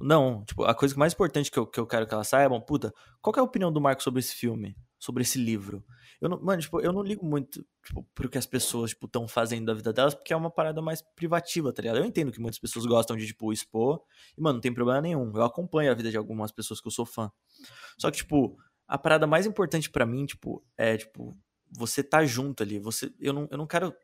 [0.00, 2.92] Não, tipo, a coisa mais importante que eu, que eu quero que ela saibam, puta,
[3.22, 4.76] qual é a opinião do Marco sobre esse filme?
[4.98, 5.84] Sobre esse livro?
[6.20, 9.28] Eu não, mano, tipo, eu não ligo muito, tipo, pro que as pessoas, tipo, estão
[9.28, 11.98] fazendo da vida delas, porque é uma parada mais privativa, tá ligado?
[11.98, 14.02] Eu entendo que muitas pessoas gostam de, tipo, expor,
[14.36, 15.30] e, mano, não tem problema nenhum.
[15.34, 17.30] Eu acompanho a vida de algumas pessoas que eu sou fã.
[17.98, 18.56] Só que, tipo,
[18.88, 21.36] a parada mais importante para mim, tipo, é, tipo,
[21.70, 22.78] você tá junto ali.
[22.78, 23.94] Você, eu não, eu não quero.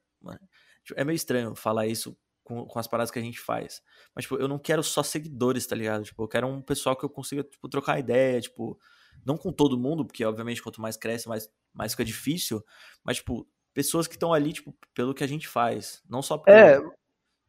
[0.85, 3.83] Tipo, é meio estranho falar isso com, com as paradas que a gente faz.
[4.15, 6.05] Mas, tipo, eu não quero só seguidores, tá ligado?
[6.05, 8.79] Tipo, eu quero um pessoal que eu consiga, tipo, trocar ideia, tipo,
[9.25, 12.65] não com todo mundo, porque obviamente quanto mais cresce, mais, mais fica difícil,
[13.05, 16.03] mas, tipo, pessoas que estão ali, tipo, pelo que a gente faz.
[16.09, 16.51] Não só porque...
[16.51, 16.81] É,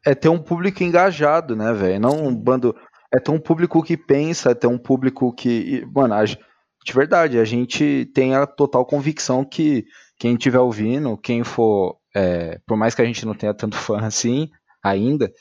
[0.06, 2.00] é ter um público engajado, né, velho?
[2.00, 2.76] Não um bando.
[3.14, 5.86] É ter um público que pensa, é ter um público que.
[5.94, 9.86] Mano, a, de verdade, a gente tem a total convicção que
[10.18, 12.00] quem estiver ouvindo, quem for.
[12.16, 14.50] É, por mais que a gente não tenha tanto fã assim
[14.84, 15.32] ainda,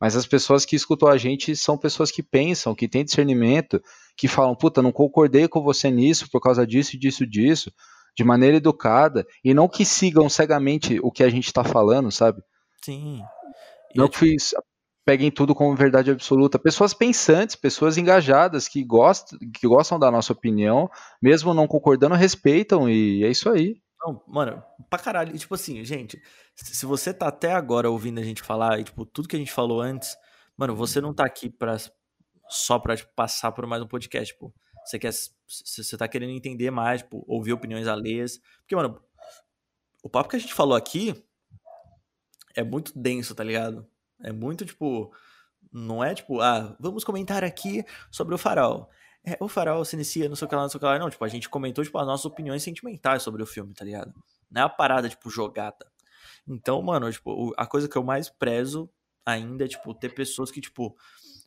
[0.00, 3.82] mas as pessoas que escutam a gente são pessoas que pensam, que têm discernimento,
[4.16, 7.72] que falam, puta, não concordei com você nisso por causa disso, disso, disso,
[8.16, 12.42] de maneira educada, e não que sigam cegamente o que a gente está falando, sabe?
[12.82, 13.22] Sim.
[13.94, 14.62] E não que tipo...
[15.04, 16.58] peguem tudo como verdade absoluta.
[16.58, 20.90] Pessoas pensantes, pessoas engajadas, que gostam, que gostam da nossa opinião,
[21.22, 23.76] mesmo não concordando, respeitam, e é isso aí.
[24.00, 25.36] Não, mano, pra caralho.
[25.38, 26.20] tipo assim, gente,
[26.54, 29.52] se você tá até agora ouvindo a gente falar, e, tipo, tudo que a gente
[29.52, 30.16] falou antes,
[30.56, 31.76] mano, você não tá aqui pra,
[32.48, 34.54] só pra tipo, passar por mais um podcast, tipo.
[34.84, 35.12] Você quer.
[35.12, 38.40] Você tá querendo entender mais, tipo, ouvir opiniões alheias.
[38.60, 39.02] Porque, mano,
[40.02, 41.24] o papo que a gente falou aqui
[42.54, 43.86] é muito denso, tá ligado?
[44.22, 45.12] É muito, tipo.
[45.72, 48.88] Não é tipo, ah, vamos comentar aqui sobre o farol.
[49.26, 50.98] É, o farol se inicia, não sei o que lá, não sei o que lá.
[50.98, 54.14] Não, tipo, a gente comentou, tipo, as nossas opiniões sentimentais sobre o filme, tá ligado?
[54.50, 55.84] Não é a parada, tipo, jogada.
[56.46, 58.88] Então, mano, tipo, a coisa que eu mais prezo
[59.24, 60.96] ainda é, tipo, ter pessoas que, tipo,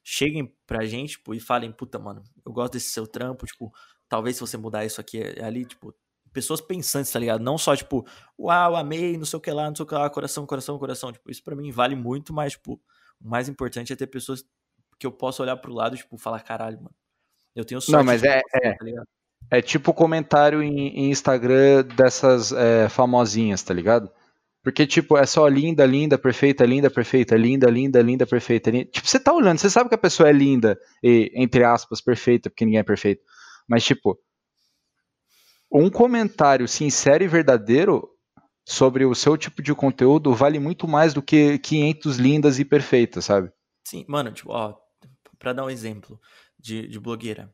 [0.04, 3.72] cheguem pra gente, tipo, e falem, puta, mano, eu gosto desse seu trampo, tipo,
[4.10, 5.96] talvez se você mudar isso aqui é, ali, tipo,
[6.34, 7.42] pessoas pensantes, tá ligado?
[7.42, 8.06] Não só, tipo,
[8.38, 11.12] uau, amei, não sei o que lá, não sei o que lá, coração, coração, coração.
[11.14, 12.82] Tipo, isso pra mim vale muito, mas, tipo,
[13.22, 14.44] o mais importante é ter pessoas
[15.00, 16.96] que eu possa olhar pro lado, tipo, falar, caralho, mano.
[17.56, 17.98] Eu tenho sorte.
[17.98, 19.04] Não, mas é, é, tá
[19.52, 24.12] é tipo comentário em, em Instagram dessas é, famosinhas, tá ligado?
[24.62, 28.70] Porque, tipo, é só linda, linda, perfeita, linda, perfeita, linda, linda, linda, perfeita.
[28.70, 28.90] Linda.
[28.92, 32.50] Tipo, você tá olhando, você sabe que a pessoa é linda, e, entre aspas, perfeita,
[32.50, 33.24] porque ninguém é perfeito.
[33.68, 34.20] Mas, tipo,
[35.72, 38.10] um comentário sincero e verdadeiro
[38.68, 43.26] sobre o seu tipo de conteúdo vale muito mais do que 500 lindas e perfeitas,
[43.26, 43.52] sabe?
[43.88, 44.76] Sim, mano, tipo, ó,
[45.40, 46.20] pra dar um exemplo
[46.60, 47.54] de, de blogueira.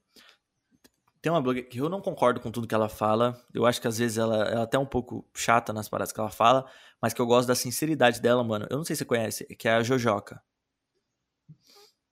[1.22, 3.39] Tem uma blogueira que eu não concordo com tudo que ela fala.
[3.53, 6.20] Eu acho que às vezes ela, ela é até um pouco chata nas paradas que
[6.20, 6.70] ela fala,
[7.01, 8.68] mas que eu gosto da sinceridade dela, mano.
[8.70, 10.41] Eu não sei se você conhece, que é a Jojoca.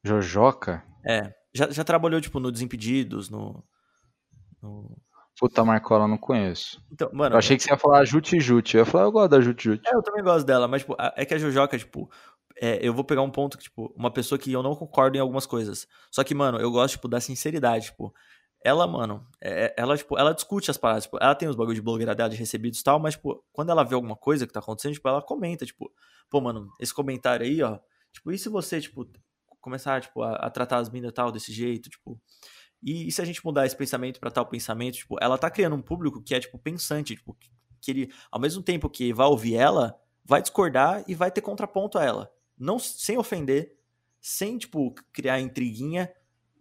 [0.03, 0.83] Jojoca?
[1.05, 1.33] É.
[1.53, 3.63] Já, já trabalhou, tipo, no Desimpedidos, no.
[4.61, 4.97] no...
[5.39, 6.83] Puta, Marcola, não conheço.
[6.91, 7.35] Então, mano.
[7.35, 8.77] Eu achei que você ia falar Jute Jute.
[8.77, 9.87] Eu ia falar, eu gosto da Jute Jute.
[9.87, 12.09] É, eu também gosto dela, mas, tipo, é que a Jojoca, tipo,
[12.61, 15.19] é, eu vou pegar um ponto que, tipo, uma pessoa que eu não concordo em
[15.19, 15.87] algumas coisas.
[16.11, 18.13] Só que, mano, eu gosto, tipo, da sinceridade, tipo
[18.63, 21.75] ela, mano, é, é, ela, tipo, ela discute as paradas, tipo, ela tem os bagulho
[21.75, 24.53] de blogueira dela de recebidos e tal, mas, tipo, quando ela vê alguma coisa que
[24.53, 25.91] tá acontecendo, tipo, ela comenta, tipo,
[26.29, 27.77] pô, mano, esse comentário aí, ó,
[28.13, 29.05] tipo, e se você, tipo,
[29.59, 32.19] começar, tipo, a, a tratar as minas tal desse jeito, tipo,
[32.81, 35.75] E, e se a gente mudar esse pensamento para tal pensamento, tipo, ela tá criando
[35.75, 37.37] um público que é, tipo, pensante, tipo,
[37.81, 41.97] que ele, ao mesmo tempo que vai ouvir ela, vai discordar e vai ter contraponto
[41.97, 42.32] a ela.
[42.57, 43.75] Não sem ofender,
[44.21, 46.11] sem, tipo, criar intriguinha.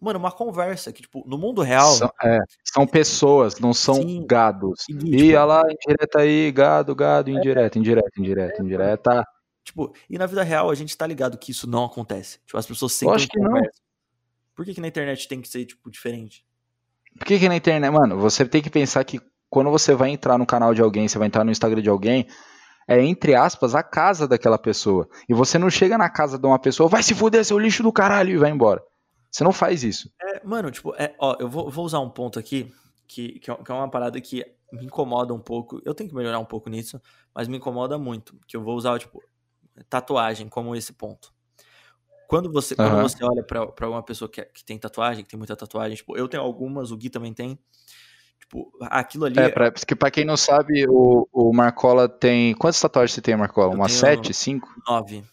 [0.00, 1.92] Mano, uma conversa que, tipo, no mundo real.
[1.92, 4.82] São, é, são pessoas, não são sim, gados.
[4.88, 9.24] E, tipo, e ela, indireta aí, gado, gado, indireta, é, indireta, indireta, é, indireta.
[9.64, 12.40] Tipo, e na vida real a gente tá ligado que isso não acontece.
[12.44, 13.62] Tipo, as pessoas sempre acho que conversam.
[13.62, 13.82] Não.
[14.54, 16.44] Por que, que na internet tem que ser, tipo, diferente?
[17.18, 20.38] Por que, que na internet, mano, você tem que pensar que quando você vai entrar
[20.38, 22.26] no canal de alguém, você vai entrar no Instagram de alguém,
[22.86, 25.08] é, entre aspas, a casa daquela pessoa.
[25.28, 27.92] E você não chega na casa de uma pessoa, vai se fuder, seu lixo do
[27.92, 28.82] caralho, e vai embora.
[29.30, 30.12] Você não faz isso.
[30.20, 32.72] É, mano, tipo, é, ó, eu vou, vou, usar um ponto aqui
[33.08, 35.80] que, que é uma parada que me incomoda um pouco.
[35.84, 37.00] Eu tenho que melhorar um pouco nisso,
[37.34, 38.38] mas me incomoda muito.
[38.46, 39.22] Que eu vou usar, tipo,
[39.88, 41.32] tatuagem como esse ponto.
[42.28, 42.88] Quando você, uhum.
[42.88, 45.96] quando você olha pra, uma pessoa que, é, que tem tatuagem, que tem muita tatuagem,
[45.96, 47.58] tipo, eu tenho algumas, o Gui também tem.
[48.52, 49.38] Tipo, aquilo ali.
[49.38, 52.54] É, pra, porque pra quem não sabe, o, o Marcola tem.
[52.54, 53.74] Quantas tatuagens você tem, Marcola?
[53.74, 54.68] Umas sete, cinco?
[54.86, 55.24] Nove.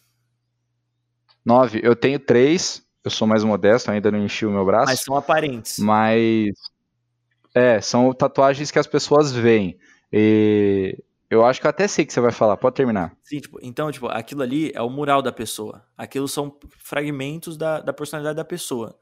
[1.45, 1.81] Nove.
[1.83, 2.81] Eu tenho três.
[3.03, 4.87] Eu sou mais modesto, ainda não enchi o meu braço.
[4.87, 5.79] Mas são aparentes.
[5.79, 6.51] Mas.
[7.53, 9.77] É, são tatuagens que as pessoas veem.
[10.13, 10.97] E
[11.29, 12.55] eu acho que eu até sei que você vai falar.
[12.55, 13.13] Pode terminar.
[13.21, 15.83] Sim, tipo, então, tipo, aquilo ali é o mural da pessoa.
[15.97, 18.97] Aquilo são fragmentos da, da personalidade da pessoa.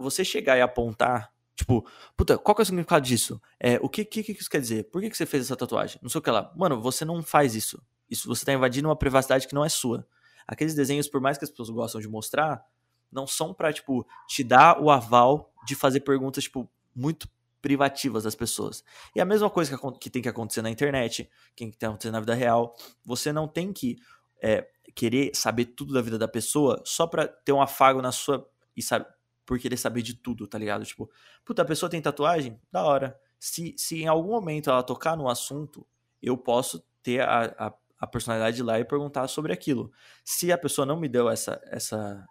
[0.00, 1.86] Você chegar e apontar Tipo,
[2.16, 3.40] puta, qual que é o significado disso?
[3.60, 4.84] É, o que, que, que isso quer dizer?
[4.90, 5.98] Por que, que você fez essa tatuagem?
[6.02, 6.52] Não sei o que lá.
[6.56, 7.82] Mano, você não faz isso.
[8.10, 10.06] Isso você tá invadindo uma privacidade que não é sua.
[10.46, 12.64] Aqueles desenhos, por mais que as pessoas gostam de mostrar,
[13.10, 17.28] não são pra, tipo, te dar o aval de fazer perguntas, tipo, muito
[17.60, 18.82] privativas das pessoas.
[19.14, 22.10] E a mesma coisa que, que tem que acontecer na internet, que tem que acontecer
[22.10, 22.74] na vida real.
[23.04, 23.96] Você não tem que
[24.42, 28.48] é, querer saber tudo da vida da pessoa só pra ter um afago na sua.
[28.76, 29.06] E sabe,
[29.44, 30.84] por querer saber de tudo, tá ligado?
[30.84, 31.10] Tipo,
[31.44, 32.60] puta, a pessoa tem tatuagem?
[32.70, 33.18] Da hora.
[33.38, 35.86] Se, se em algum momento ela tocar no assunto,
[36.22, 39.92] eu posso ter a, a, a personalidade lá e perguntar sobre aquilo.
[40.24, 42.26] Se a pessoa não me deu essa, essa,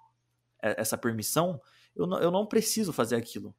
[0.61, 1.61] essa permissão,
[1.95, 3.53] eu não, eu não preciso fazer aquilo.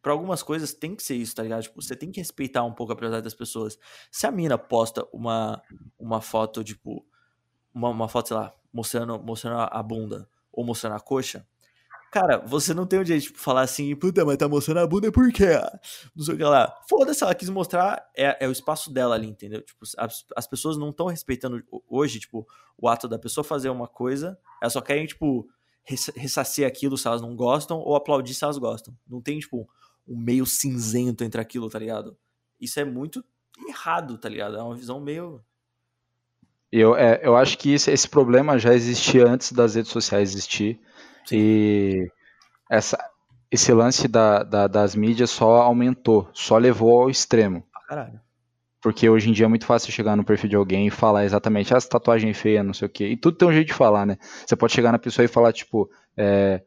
[0.00, 1.62] Para algumas coisas tem que ser isso, tá ligado?
[1.62, 3.78] Tipo, você tem que respeitar um pouco a privacidade das pessoas.
[4.10, 5.60] Se a mina posta uma,
[5.98, 7.04] uma foto, tipo,
[7.74, 11.46] uma, uma foto, sei lá, mostrando, mostrando a bunda ou mostrando a coxa,
[12.10, 15.12] Cara, você não tem o direito de falar assim, puta, mas tá mostrando a bunda
[15.12, 15.60] por quê?
[16.16, 16.74] Não sei o que lá.
[16.88, 19.60] Foda-se, ela quis mostrar, é, é o espaço dela ali, entendeu?
[19.60, 22.46] Tipo, as, as pessoas não estão respeitando hoje, tipo,
[22.78, 25.46] o ato da pessoa fazer uma coisa, elas só querem, tipo,
[25.84, 28.96] ressarcir aquilo se elas não gostam ou aplaudir se elas gostam.
[29.06, 29.68] Não tem, tipo,
[30.06, 32.16] um meio cinzento entre aquilo, tá ligado?
[32.58, 33.22] Isso é muito
[33.68, 34.56] errado, tá ligado?
[34.56, 35.42] É uma visão meio.
[36.70, 40.80] Eu, é, eu acho que esse, esse problema já existia antes das redes sociais existir.
[41.34, 42.10] E
[42.70, 42.98] essa,
[43.50, 47.64] esse lance da, da, das mídias só aumentou, só levou ao extremo.
[47.88, 48.20] Caralho.
[48.80, 51.74] Porque hoje em dia é muito fácil chegar no perfil de alguém e falar exatamente,
[51.74, 53.08] ah, essa tatuagem é feia, não sei o quê.
[53.08, 54.16] E tudo tem um jeito de falar, né?
[54.46, 56.62] Você pode chegar na pessoa e falar, tipo, é,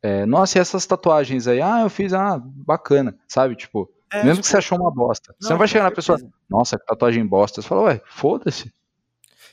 [0.00, 1.60] é, nossa, e essas tatuagens aí?
[1.60, 3.56] Ah, eu fiz, ah, bacana, sabe?
[3.56, 5.34] Tipo, é, mesmo tipo, que você achou uma bosta.
[5.40, 6.18] Não, você não vai chegar na pessoa,
[6.48, 7.60] nossa, que tatuagem bosta.
[7.60, 8.72] Você fala, ué, foda-se.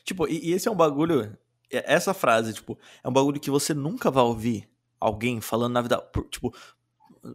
[0.04, 1.36] Tipo, e, e, esse é um bagulho
[1.72, 4.70] essa frase, tipo, é um bagulho que você nunca vai ouvir
[5.00, 6.04] alguém falando na vida.
[6.30, 6.54] Tipo,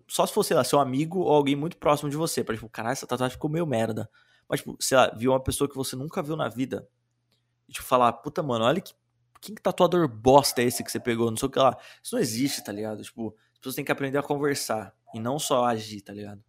[0.07, 2.45] só se fosse, sei lá, seu amigo ou alguém muito próximo de você.
[2.45, 4.09] Pra, tipo, caralho, essa tatuagem ficou meio merda.
[4.49, 6.89] Mas, tipo, sei lá, viu uma pessoa que você nunca viu na vida.
[7.69, 8.95] E, tipo, falar, puta, mano, olha que.
[9.39, 11.31] Quem que tatuador bosta é esse que você pegou?
[11.31, 11.77] Não sei o que lá.
[12.03, 13.03] Isso não existe, tá ligado?
[13.03, 14.95] Tipo, as pessoas têm que aprender a conversar.
[15.15, 16.43] E não só agir, tá ligado?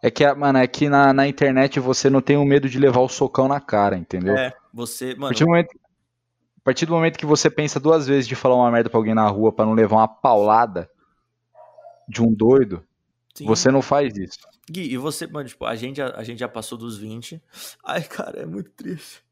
[0.00, 3.00] É que, mano, é que na, na internet você não tem o medo de levar
[3.00, 4.36] o socão na cara, entendeu?
[4.36, 5.24] É, você, mano.
[5.24, 5.80] A partir do momento,
[6.64, 9.14] a partir do momento que você pensa duas vezes de falar uma merda pra alguém
[9.14, 10.88] na rua para não levar uma paulada
[12.08, 12.82] de um doido,
[13.34, 13.44] Sim.
[13.44, 14.38] você não faz isso.
[14.70, 17.38] Gui, e você, mano, tipo, a gente, a, a, gente já passou dos 20.
[17.84, 19.22] Ai, cara, é muito triste.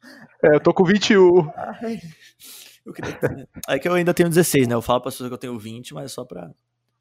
[0.42, 1.50] É, eu tô com 21.
[1.56, 2.02] Ai,
[2.84, 3.48] eu queria ter...
[3.66, 4.74] É que eu ainda tenho 16, né?
[4.74, 6.50] Eu falo pra pessoas que eu tenho 20, mas só pra.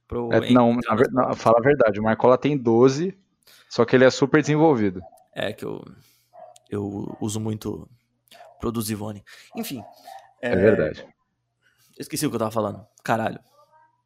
[0.08, 0.32] Pro...
[0.32, 3.18] É, não, na, não, fala a verdade, o Marcola tem 12,
[3.70, 5.02] só que ele é super desenvolvido.
[5.36, 5.84] É, que eu,
[6.70, 7.86] eu uso muito
[8.62, 9.26] Produzivone.
[9.56, 9.84] Enfim,
[10.42, 11.06] é, é verdade.
[11.98, 12.86] Esqueci o que eu tava falando.
[13.04, 13.39] Caralho.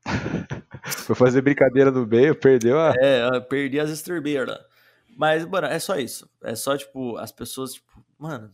[1.05, 2.93] Foi fazer brincadeira do meio, perdeu a.
[2.97, 4.57] É, perdi as estribeiras.
[5.17, 6.29] Mas, mano, é só isso.
[6.43, 8.51] É só, tipo, as pessoas, tipo, mano,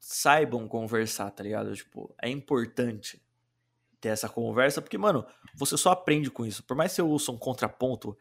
[0.00, 1.74] saibam conversar, tá ligado?
[1.74, 3.22] Tipo, é importante
[4.00, 6.62] ter essa conversa, porque, mano, você só aprende com isso.
[6.64, 8.16] Por mais que você ouça um contraponto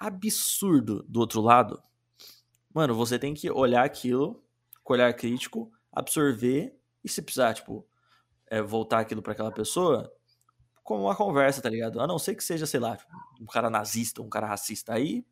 [0.00, 1.82] absurdo do outro lado,
[2.72, 4.42] mano, você tem que olhar aquilo
[4.84, 7.86] com olhar crítico, absorver e se precisar, tipo,
[8.46, 10.12] é, voltar aquilo para aquela pessoa,
[10.82, 12.00] como uma conversa, tá ligado?
[12.00, 12.96] A não ser que seja, sei lá,
[13.40, 14.94] um cara nazista, um cara racista.
[14.94, 15.24] Aí,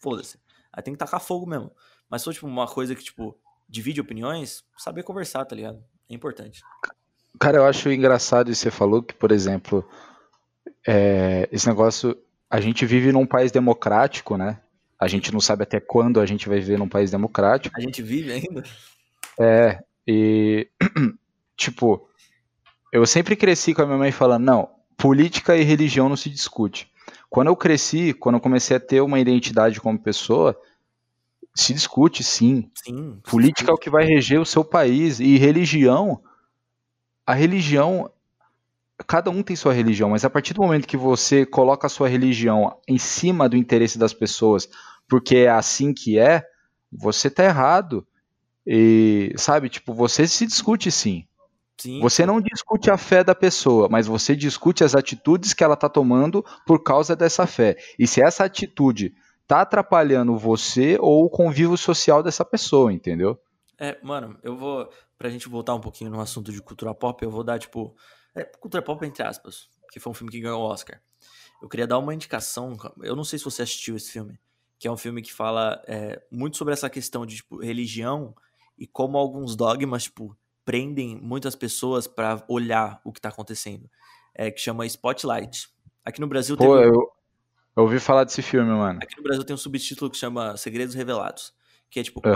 [0.00, 0.38] foda-se.
[0.72, 1.72] Aí tem que tacar fogo mesmo.
[2.08, 3.36] Mas se for, tipo, uma coisa que, tipo,
[3.68, 5.82] divide opiniões, saber conversar, tá ligado?
[6.08, 6.62] É importante.
[7.38, 9.88] Cara, eu acho engraçado isso que você falou, que, por exemplo,
[10.86, 12.16] é, esse negócio.
[12.48, 14.60] A gente vive num país democrático, né?
[14.98, 17.76] A gente não sabe até quando a gente vai viver num país democrático.
[17.76, 18.64] A gente vive ainda?
[19.38, 20.68] É, e.
[21.56, 22.08] tipo,
[22.92, 26.90] eu sempre cresci com a minha mãe falando: não, política e religião não se discute.
[27.28, 30.58] Quando eu cresci, quando eu comecei a ter uma identidade como pessoa,
[31.54, 32.70] se discute sim.
[32.74, 33.70] sim política sim.
[33.70, 36.22] é o que vai reger o seu país e religião,
[37.26, 38.10] a religião
[39.06, 42.08] cada um tem sua religião, mas a partir do momento que você coloca a sua
[42.08, 44.68] religião em cima do interesse das pessoas,
[45.08, 46.44] porque é assim que é,
[46.92, 48.06] você tá errado.
[48.66, 51.26] E sabe, tipo, você se discute sim.
[51.80, 51.98] Sim.
[52.00, 55.88] Você não discute a fé da pessoa, mas você discute as atitudes que ela está
[55.88, 57.76] tomando por causa dessa fé.
[57.98, 63.40] E se essa atitude está atrapalhando você ou o convívio social dessa pessoa, entendeu?
[63.78, 64.90] É, mano, eu vou.
[65.16, 67.96] Pra gente voltar um pouquinho no assunto de cultura pop, eu vou dar, tipo.
[68.34, 71.00] É, cultura pop, entre aspas, que foi um filme que ganhou o Oscar.
[71.62, 72.76] Eu queria dar uma indicação.
[73.02, 74.38] Eu não sei se você assistiu esse filme,
[74.78, 78.34] que é um filme que fala é, muito sobre essa questão de tipo, religião
[78.80, 83.90] e como alguns dogmas, tipo, prendem muitas pessoas para olhar o que está acontecendo.
[84.34, 85.68] É, que chama Spotlight.
[86.02, 86.86] Aqui no Brasil Pô, tem.
[86.86, 87.12] Eu,
[87.76, 89.00] eu ouvi falar desse filme, mano.
[89.02, 91.52] Aqui no Brasil tem um subtítulo que chama Segredos Revelados.
[91.90, 92.32] Que é tipo, uhum.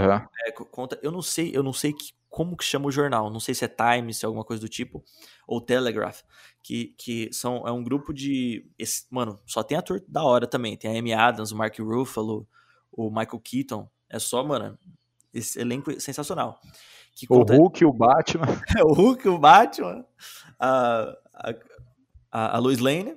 [0.47, 0.99] é, conta.
[1.03, 3.30] Eu não sei, eu não sei que, como que chama o jornal.
[3.30, 5.03] Não sei se é Times, se é alguma coisa do tipo,
[5.47, 6.22] ou Telegraph.
[6.62, 8.68] Que, que são, é um grupo de.
[8.76, 10.76] Esse, mano, só tem ator da hora também.
[10.76, 12.47] Tem a Amy Adams, o Mark Ruffalo,
[12.90, 13.88] o Michael Keaton.
[14.11, 14.76] É só, mano,
[15.35, 16.61] esse elenco sensacional.
[17.14, 18.47] Que o Hulk o Batman.
[18.78, 20.05] É, o Hulk, o Batman,
[20.59, 21.16] a,
[22.32, 23.16] a, a Lois Lane.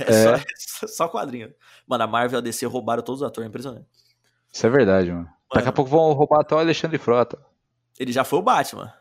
[0.00, 0.44] É, é.
[0.56, 1.52] Só, só, quadrinho.
[1.86, 3.86] Mano, a Marvel e a DC roubaram todos os atores, é impressionante.
[4.52, 5.24] Isso é verdade, mano.
[5.24, 5.36] mano.
[5.54, 7.38] Daqui a pouco vão roubar até o Alexandre Frota.
[7.98, 8.92] Ele já foi o Batman.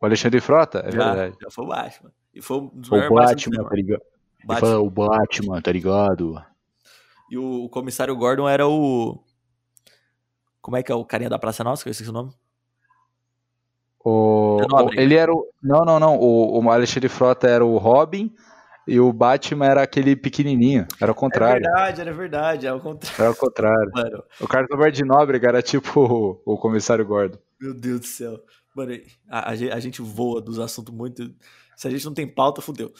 [0.00, 0.80] O Alexandre Frota?
[0.86, 1.36] É já, verdade.
[1.40, 2.12] Já foi o Batman.
[2.34, 4.02] E foi um dos o Batman, tá ligado?
[4.44, 4.78] Batman.
[4.78, 6.44] o Batman, tá ligado?
[7.30, 9.22] E o, o comissário Gordon era o.
[10.64, 11.82] Como é que é o carinha da Praça Nossa?
[11.82, 12.32] Que eu esqueci o nome.
[14.02, 15.46] O, o, ele era o.
[15.62, 16.16] Não, não, não.
[16.18, 18.34] O, o Alexandre Frota era o Robin
[18.88, 20.86] e o Batman era aquele pequenininho.
[20.98, 21.66] Era o contrário.
[21.66, 22.66] É verdade, era verdade.
[22.66, 23.20] Era o contrário.
[23.20, 23.90] Era o contrário.
[23.94, 24.24] Mano.
[24.40, 27.38] O Carlos de Nóbrega era tipo o, o comissário Gordo.
[27.60, 28.40] Meu Deus do céu.
[28.74, 28.98] Mano,
[29.28, 31.30] a, a, gente voa dos assuntos muito.
[31.76, 32.90] Se a gente não tem pauta, fudeu.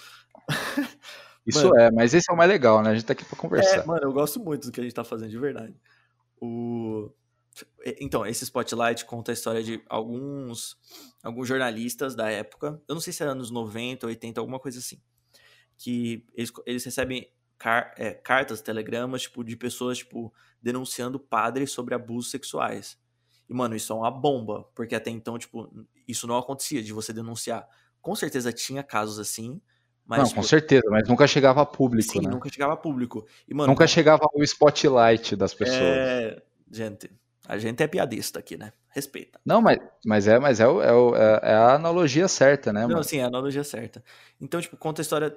[1.47, 2.91] Isso mano, é, mas esse é o mais legal, né?
[2.91, 3.79] A gente tá aqui pra conversar.
[3.79, 5.75] É, mano, eu gosto muito do que a gente tá fazendo, de verdade.
[6.39, 7.11] O.
[8.01, 10.77] Então, esse Spotlight conta a história de alguns,
[11.23, 15.01] alguns jornalistas da época, eu não sei se é anos 90, 80, alguma coisa assim,
[15.77, 21.95] que eles, eles recebem car, é, cartas, telegramas, tipo, de pessoas, tipo, denunciando padres sobre
[21.95, 22.99] abusos sexuais.
[23.49, 25.71] E, mano, isso é uma bomba, porque até então, tipo,
[26.09, 27.69] isso não acontecia de você denunciar.
[28.01, 29.61] Com certeza tinha casos assim,
[30.07, 32.31] mas, não, tipo, com certeza, mas nunca chegava a público, sim, né?
[32.31, 33.27] nunca chegava a público.
[33.49, 35.81] E, mano, nunca chegava o spotlight das pessoas.
[35.81, 37.11] É, gente,
[37.47, 38.73] a gente é piadista aqui, né?
[38.89, 39.39] Respeita.
[39.45, 42.87] Não, mas, mas é, mas é, o, é, o, é, é a analogia certa, né?
[42.87, 44.03] Não, sim, é a analogia certa.
[44.41, 45.37] Então, tipo, conta a história,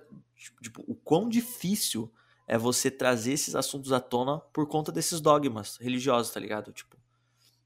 [0.61, 2.11] tipo, o quão difícil
[2.47, 6.71] é você trazer esses assuntos à tona por conta desses dogmas religiosos, tá ligado?
[6.71, 6.95] Tipo,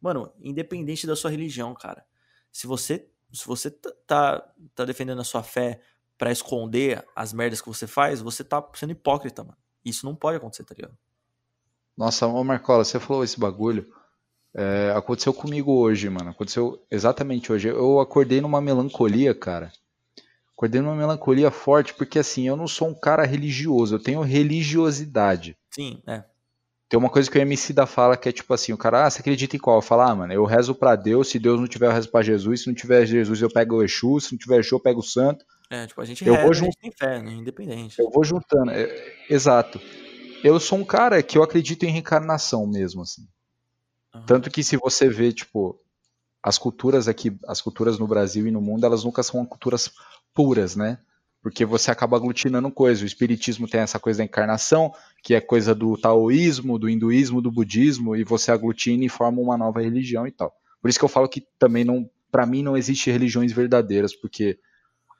[0.02, 2.04] mano, independente da sua religião, cara.
[2.52, 5.80] Se você, se você tá, tá defendendo a sua fé
[6.18, 9.58] para esconder as merdas que você faz, você tá sendo hipócrita, mano.
[9.86, 10.98] Isso não pode acontecer, tá ligado?
[11.96, 13.92] Nossa, ô Marcola, você falou esse bagulho.
[14.54, 16.32] É, aconteceu comigo hoje, mano.
[16.32, 17.70] Aconteceu exatamente hoje.
[17.70, 19.72] Eu acordei numa melancolia, cara.
[20.54, 25.58] Acordei numa melancolia forte, porque assim, eu não sou um cara religioso, eu tenho religiosidade.
[25.72, 26.24] Sim, é.
[26.88, 29.10] Tem uma coisa que o MC da fala que é tipo assim, o cara, ah,
[29.10, 29.78] você acredita em qual?
[29.78, 32.22] Eu falo, ah, mano, eu rezo pra Deus, se Deus não tiver, eu rezo pra
[32.22, 35.00] Jesus, se não tiver Jesus, eu pego o Exu, se não tiver Exu, eu pego
[35.00, 35.46] o Santo.
[35.70, 37.32] É, tipo, a gente eu reza, vou a gente tem fé, né?
[37.32, 37.98] Independente.
[37.98, 39.80] Eu vou juntando, é, exato.
[40.44, 43.26] Eu sou um cara que eu acredito em reencarnação mesmo, assim.
[44.14, 44.26] Uhum.
[44.26, 45.80] Tanto que se você vê, tipo,
[46.44, 49.92] as culturas aqui, as culturas no Brasil e no mundo, elas nunca são culturas
[50.34, 50.98] puras, né?
[51.42, 53.02] Porque você acaba aglutinando coisas.
[53.02, 54.94] O espiritismo tem essa coisa da encarnação,
[55.24, 59.58] que é coisa do taoísmo, do hinduísmo, do budismo, e você aglutina e forma uma
[59.58, 60.54] nova religião e tal.
[60.82, 64.60] Por isso que eu falo que também não, para mim não existe religiões verdadeiras, porque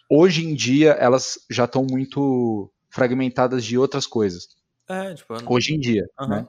[0.10, 4.50] hoje em dia elas já estão muito fragmentadas de outras coisas.
[4.88, 5.52] É, tipo, não...
[5.52, 6.28] hoje em dia, uhum.
[6.28, 6.48] né?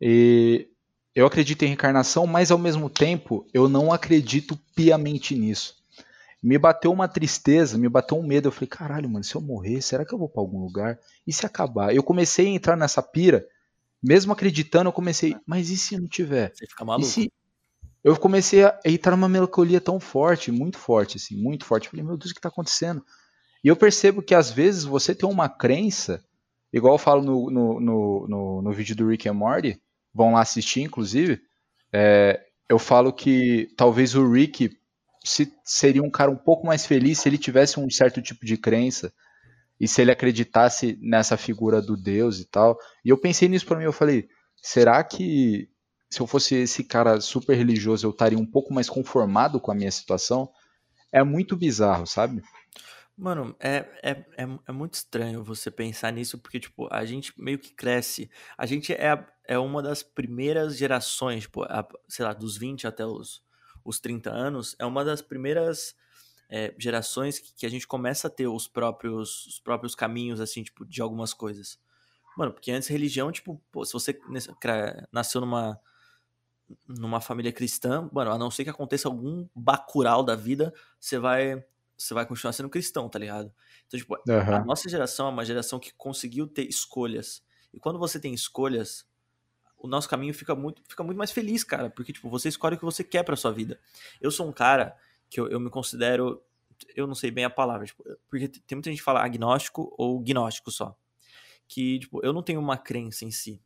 [0.00, 0.68] E
[1.16, 5.74] eu acredito em reencarnação, mas ao mesmo tempo eu não acredito piamente nisso.
[6.42, 8.48] Me bateu uma tristeza, me bateu um medo.
[8.48, 10.98] Eu falei, caralho, mano, se eu morrer, será que eu vou para algum lugar?
[11.26, 11.94] E se acabar?
[11.94, 13.46] Eu comecei a entrar nessa pira,
[14.02, 16.52] mesmo acreditando, eu comecei, mas e se não tiver?
[16.54, 17.08] Você fica maluco.
[17.08, 17.32] E se...
[18.04, 21.86] Eu comecei a entrar numa melancolia tão forte, muito forte, assim, muito forte.
[21.86, 23.02] Eu falei, meu Deus, o que tá acontecendo?
[23.64, 26.22] E eu percebo que às vezes você tem uma crença,
[26.70, 29.80] igual eu falo no, no, no, no, no vídeo do Rick and Morty,
[30.16, 31.40] vão lá assistir, inclusive,
[31.92, 34.70] é, eu falo que talvez o Rick
[35.22, 38.56] se, seria um cara um pouco mais feliz se ele tivesse um certo tipo de
[38.56, 39.12] crença
[39.78, 42.78] e se ele acreditasse nessa figura do Deus e tal.
[43.04, 44.26] E eu pensei nisso para mim, eu falei,
[44.62, 45.68] será que
[46.10, 49.74] se eu fosse esse cara super religioso eu estaria um pouco mais conformado com a
[49.74, 50.48] minha situação?
[51.12, 52.42] É muito bizarro, sabe?
[53.18, 57.58] Mano, é, é, é, é, muito estranho você pensar nisso, porque, tipo, a gente meio
[57.58, 58.30] que cresce.
[58.58, 63.06] A gente é, é uma das primeiras gerações, tipo, a, sei lá, dos 20 até
[63.06, 63.42] os,
[63.82, 65.96] os 30 anos, é uma das primeiras
[66.50, 70.62] é, gerações que, que, a gente começa a ter os próprios, os próprios caminhos, assim,
[70.62, 71.78] tipo, de algumas coisas.
[72.36, 74.20] Mano, porque antes religião, tipo, pô, se você
[75.10, 75.80] nasceu numa,
[76.86, 81.64] numa família cristã, mano, a não ser que aconteça algum bacural da vida, você vai
[81.96, 83.52] você vai continuar sendo cristão, tá ligado?
[83.86, 84.54] Então, tipo, uhum.
[84.54, 87.42] a nossa geração é uma geração que conseguiu ter escolhas.
[87.72, 89.06] E quando você tem escolhas,
[89.78, 91.90] o nosso caminho fica muito, fica muito mais feliz, cara.
[91.90, 93.80] Porque, tipo, você escolhe o que você quer pra sua vida.
[94.20, 94.96] Eu sou um cara
[95.30, 96.42] que eu, eu me considero.
[96.94, 100.20] Eu não sei bem a palavra, tipo, porque tem muita gente que fala agnóstico ou
[100.20, 100.94] gnóstico só.
[101.66, 103.62] Que, tipo, eu não tenho uma crença em si.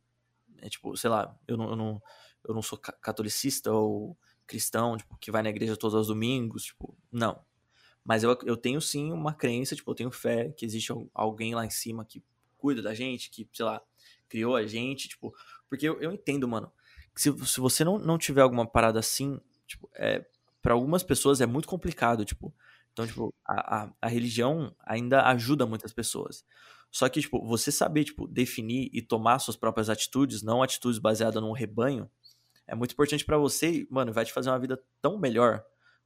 [0.61, 2.01] É tipo, sei lá, eu não, eu não,
[2.47, 4.17] eu não sou catolicista ou
[4.47, 7.43] cristão, tipo, que vai na igreja todos os domingos, tipo, não.
[8.03, 11.65] Mas eu, eu tenho sim uma crença, tipo, eu tenho fé que existe alguém lá
[11.65, 12.23] em cima que
[12.57, 13.81] cuida da gente, que, sei lá,
[14.27, 15.33] criou a gente, tipo,
[15.69, 16.71] porque eu, eu entendo, mano,
[17.13, 20.25] que se, se você não, não tiver alguma parada assim, tipo, é,
[20.61, 22.53] para algumas pessoas é muito complicado, tipo,
[22.93, 26.45] então, tipo, a, a, a, religião ainda ajuda muitas pessoas.
[26.91, 31.41] Só que, tipo, você saber, tipo, definir e tomar suas próprias atitudes, não atitudes baseadas
[31.41, 32.09] num rebanho,
[32.67, 35.63] é muito importante para você e, mano, vai te fazer uma vida tão melhor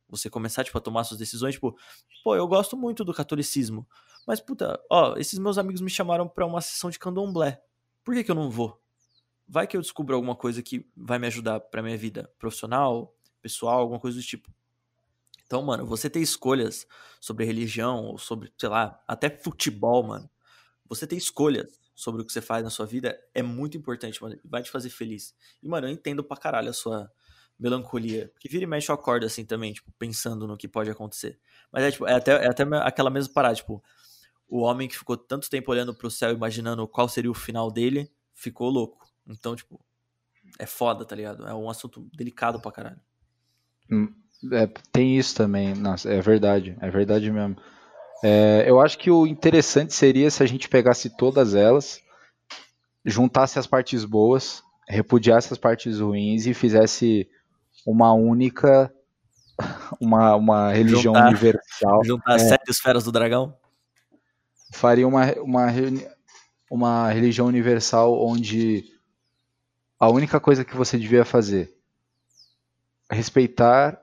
[0.08, 1.78] você começar, tipo, a tomar suas decisões, tipo,
[2.24, 3.88] pô, eu gosto muito do catolicismo,
[4.28, 7.62] mas, puta, ó, esses meus amigos me chamaram pra uma sessão de candomblé.
[8.04, 8.82] Por que que eu não vou?
[9.48, 13.80] Vai que eu descubro alguma coisa que vai me ajudar pra minha vida profissional, pessoal,
[13.80, 14.52] alguma coisa do tipo.
[15.46, 16.88] Então, mano, você ter escolhas
[17.22, 20.30] sobre religião, ou sobre, sei lá, até futebol, mano.
[20.88, 24.38] Você ter escolhas sobre o que você faz na sua vida é muito importante, mano.
[24.44, 25.36] Vai te fazer feliz.
[25.62, 27.12] E, mano, eu entendo pra caralho a sua,
[27.60, 28.30] melancolia.
[28.34, 31.40] Porque vira e mexe eu acordo assim também, tipo, pensando no que pode acontecer.
[31.72, 33.84] Mas é, tipo, é até, é até aquela mesma parada, tipo,
[34.48, 38.12] o homem que ficou tanto tempo olhando pro céu, imaginando qual seria o final dele,
[38.34, 39.08] ficou louco.
[39.28, 39.80] Então, tipo,
[40.60, 41.48] é foda, tá ligado?
[41.48, 43.00] É um assunto delicado pra caralho.
[43.92, 44.14] Hum,
[44.52, 47.58] é, tem isso também, nossa, é verdade, é verdade mesmo.
[48.24, 52.02] É, eu acho que o interessante seria se a gente pegasse todas elas,
[53.04, 57.30] juntasse as partes boas, repudiasse as partes ruins e fizesse
[57.86, 58.94] uma única,
[60.00, 62.04] uma, uma religião juntar, universal.
[62.04, 63.56] Juntar é, sete esferas do dragão?
[64.72, 65.68] Faria uma, uma,
[66.70, 68.86] uma religião universal onde
[70.00, 71.74] a única coisa que você devia fazer
[73.10, 74.02] é respeitar,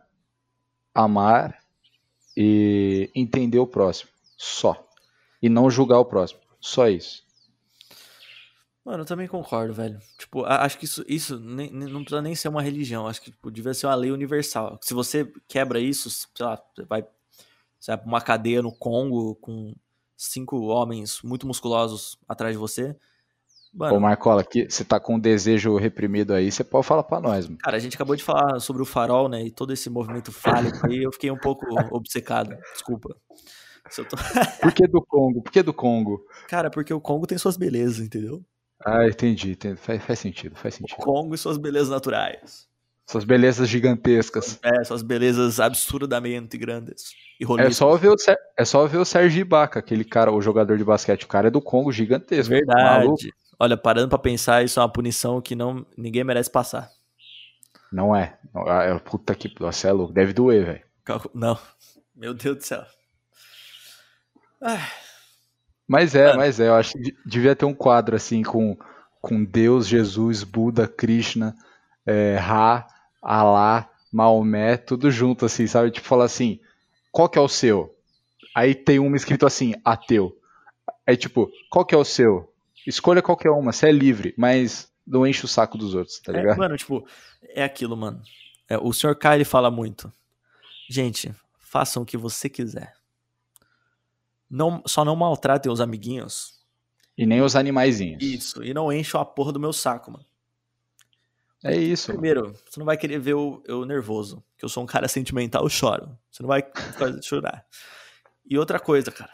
[0.95, 1.59] amar
[2.37, 4.11] e entender o próximo.
[4.37, 4.89] Só.
[5.41, 6.41] E não julgar o próximo.
[6.61, 7.25] Só isso.
[8.85, 10.01] Mano, eu também concordo, velho.
[10.19, 13.07] Tipo, acho que isso, isso nem, não precisa nem ser uma religião.
[13.07, 14.79] Acho que tipo, devia ser uma lei universal.
[14.83, 17.03] Se você quebra isso, sei lá, você vai,
[17.79, 19.73] você vai pra uma cadeia no Congo com
[20.17, 22.97] cinco homens muito musculosos atrás de você.
[23.73, 27.21] Mano, Ô, Marcola, aqui, você tá com um desejo reprimido aí, você pode falar pra
[27.21, 27.59] nós, mano.
[27.59, 29.45] Cara, a gente acabou de falar sobre o farol, né?
[29.45, 31.65] E todo esse movimento fálico aí, eu fiquei um pouco
[31.97, 32.55] obcecado.
[32.73, 33.17] Desculpa.
[33.95, 34.17] Tô...
[34.61, 35.43] Por que do Congo?
[35.43, 36.23] Por que do Congo?
[36.49, 38.45] Cara, porque o Congo tem suas belezas, entendeu?
[38.85, 39.53] Ah, entendi.
[39.53, 39.77] entendi.
[39.77, 40.99] Faz, faz sentido, faz sentido.
[40.99, 42.67] O Congo e suas belezas naturais.
[43.07, 44.59] Suas belezas gigantescas.
[44.63, 47.13] É, suas belezas absurdamente grandes.
[47.41, 48.17] E é só ver o
[48.57, 51.25] é só ver o Sérgio Ibaka, aquele cara, o jogador de basquete.
[51.25, 52.51] O cara é do Congo gigantesco.
[52.51, 53.05] Verdade.
[53.05, 53.23] Maluco.
[53.59, 56.91] Olha, parando para pensar, isso é uma punição que não ninguém merece passar.
[57.93, 58.39] Não é.
[58.55, 59.53] Ah, é puta que.
[59.59, 60.13] Você é louco.
[60.13, 60.83] Deve doer, velho.
[61.35, 61.59] Não.
[62.15, 62.85] Meu Deus do céu.
[64.61, 64.89] Ah.
[65.93, 68.79] Mas é, mas é, eu acho que devia ter um quadro assim com,
[69.21, 71.55] com Deus, Jesus, Buda, Krishna,
[72.07, 72.87] é, Ra,
[73.21, 75.91] Alá, Maomé, tudo junto assim, sabe?
[75.91, 76.59] Tipo, falar assim,
[77.11, 77.95] qual que é o seu?
[78.55, 80.35] Aí tem uma escrito assim, ateu.
[81.07, 82.51] Aí tipo, qual que é o seu?
[82.87, 86.37] Escolha qualquer uma, você é livre, mas não enche o saco dos outros, tá é,
[86.39, 86.55] ligado?
[86.55, 87.07] É, mano, tipo,
[87.51, 88.23] é aquilo, mano.
[88.67, 89.15] É, o Sr.
[89.15, 90.11] K, ele fala muito.
[90.89, 92.95] Gente, façam o que você quiser.
[94.53, 96.61] Não, só não maltratem os amiguinhos.
[97.17, 98.23] E nem os animaizinhos.
[98.23, 100.27] Isso, e não encham a porra do meu saco, mano.
[101.65, 102.13] É isso.
[102.13, 105.63] Primeiro, você não vai querer ver eu, eu nervoso, que eu sou um cara sentimental,
[105.63, 106.19] eu choro.
[106.31, 106.63] Você não vai
[107.23, 107.65] chorar.
[108.45, 109.33] E outra coisa, cara.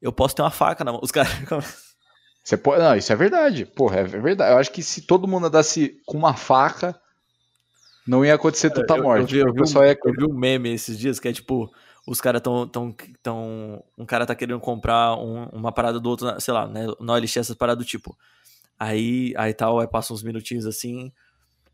[0.00, 1.00] Eu posso ter uma faca na mão.
[1.02, 1.32] Os caras
[2.44, 3.66] Você pode, não, isso é verdade.
[3.66, 4.52] Porra, é verdade.
[4.52, 6.96] Eu acho que se todo mundo andasse com uma faca,
[8.06, 9.36] não ia acontecer tanta eu, morte.
[9.36, 9.98] Eu, vi, eu, vi um, ia...
[10.04, 11.72] eu vi um meme esses dias que é tipo,
[12.06, 13.82] os caras tão, tão, tão.
[13.98, 16.86] Um cara tá querendo comprar um, uma parada do outro, sei lá, né?
[17.00, 18.16] No OLX, essas paradas do tipo.
[18.78, 21.12] Aí, aí tal, aí passa uns minutinhos assim.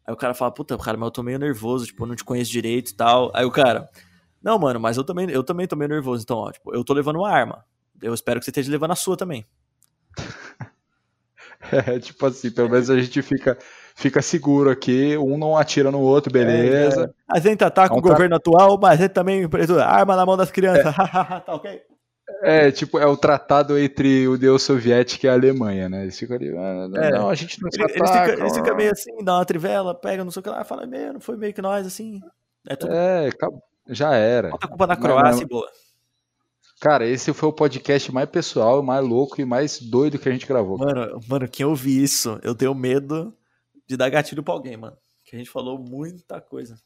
[0.06, 2.24] Aí o cara fala, puta, cara, mas eu tô meio nervoso, tipo, eu não te
[2.24, 3.30] conheço direito e tal.
[3.34, 3.88] Aí o cara,
[4.42, 6.92] não, mano, mas eu também, eu também tô meio nervoso, então, ó, tipo, eu tô
[6.94, 7.64] levando uma arma.
[8.00, 9.46] Eu espero que você esteja levando a sua também.
[11.70, 13.56] É, tipo assim, pelo menos a gente fica,
[13.94, 17.02] fica seguro aqui, um não atira no outro, beleza.
[17.02, 17.10] É, é.
[17.28, 19.48] A gente ataca é um o governo atual, mas a gente também
[19.84, 20.86] arma na mão das crianças.
[20.86, 21.40] É.
[21.40, 21.82] tá ok?
[22.40, 26.02] É, tipo, é o tratado entre o Deus soviético e a Alemanha, né?
[26.02, 27.10] Eles ficam ali, ah, não, é.
[27.10, 28.32] não, a gente não se eles, ataca.
[28.32, 30.86] Eles ficam, fica meio assim, dá uma trivela, pega, não sei o que lá, fala,
[30.86, 32.20] não foi meio que nós, assim.
[32.68, 32.92] É, tudo...
[32.92, 33.28] é
[33.88, 34.50] já era.
[34.50, 35.68] Bota a culpa na Croácia e boa.
[36.80, 40.46] Cara, esse foi o podcast mais pessoal, mais louco e mais doido que a gente
[40.46, 40.78] gravou.
[40.78, 43.32] Mano, mano, quem ouvir isso, eu tenho medo
[43.92, 44.96] de dar gatilho pra alguém, mano.
[45.24, 46.76] Que a gente falou muita coisa.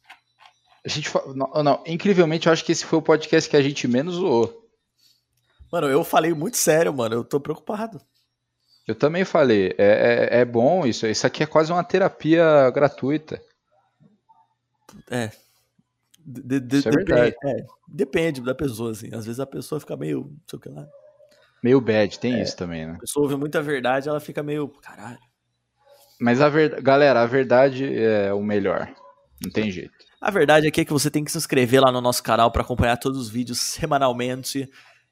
[0.84, 3.88] A gente não, não, incrivelmente eu acho que esse foi o podcast que a gente
[3.88, 4.68] menos zoou.
[5.70, 7.16] Mano, eu falei muito sério, mano.
[7.16, 8.00] Eu tô preocupado.
[8.86, 9.74] Eu também falei.
[9.78, 11.07] É, é, é bom isso.
[11.07, 13.40] Isso aqui é quase uma terapia gratuita.
[15.11, 15.30] É,
[16.18, 17.36] de, de, Isso é depende, verdade.
[17.44, 19.09] É, depende da pessoa, assim.
[19.12, 20.24] Às vezes a pessoa fica meio.
[20.24, 20.88] Não sei o que lá.
[21.62, 22.94] Meio bad, tem é, isso também, né?
[22.94, 24.68] A pessoa ouve muita verdade, ela fica meio.
[24.68, 25.18] Caralho.
[26.20, 26.82] Mas a verdade.
[26.82, 28.92] Galera, a verdade é o melhor.
[29.42, 29.92] Não tem jeito.
[30.20, 32.62] A verdade aqui é que você tem que se inscrever lá no nosso canal para
[32.62, 34.68] acompanhar todos os vídeos semanalmente.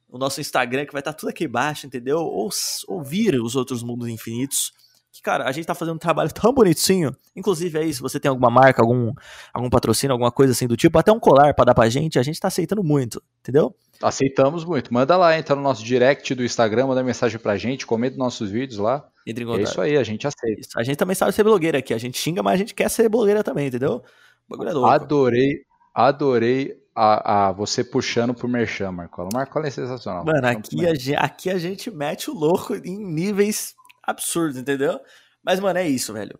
[0.09, 2.18] O nosso Instagram, que vai estar tudo aqui embaixo, entendeu?
[2.18, 2.48] Ou
[2.88, 4.72] ouvir os outros mundos infinitos
[5.14, 7.14] que, cara, a gente tá fazendo um trabalho tão bonitinho.
[7.36, 9.12] Inclusive aí, se você tem alguma marca, algum,
[9.52, 12.22] algum patrocínio, alguma coisa assim do tipo, até um colar para dar pra gente, a
[12.22, 13.72] gente tá aceitando muito, entendeu?
[14.02, 14.92] Aceitamos muito.
[14.92, 18.80] Manda lá, entra no nosso direct do Instagram, manda mensagem pra gente, comenta nossos vídeos
[18.80, 19.06] lá.
[19.24, 20.60] É isso aí, a gente aceita.
[20.60, 20.76] Isso.
[20.76, 21.94] A gente também sabe ser blogueira aqui.
[21.94, 24.02] A gente xinga, mas a gente quer ser blogueira também, entendeu?
[24.48, 24.88] bagulho é louco.
[24.88, 25.60] Adorei,
[25.94, 29.28] adorei a, a, você puxando pro Merchan, Marcola.
[29.32, 30.24] O Marcola é sensacional.
[30.24, 33.76] Mano, aqui a, aqui a gente mete o louco em níveis
[34.07, 35.00] absurdo, entendeu?
[35.42, 36.38] Mas, mano, é isso, velho.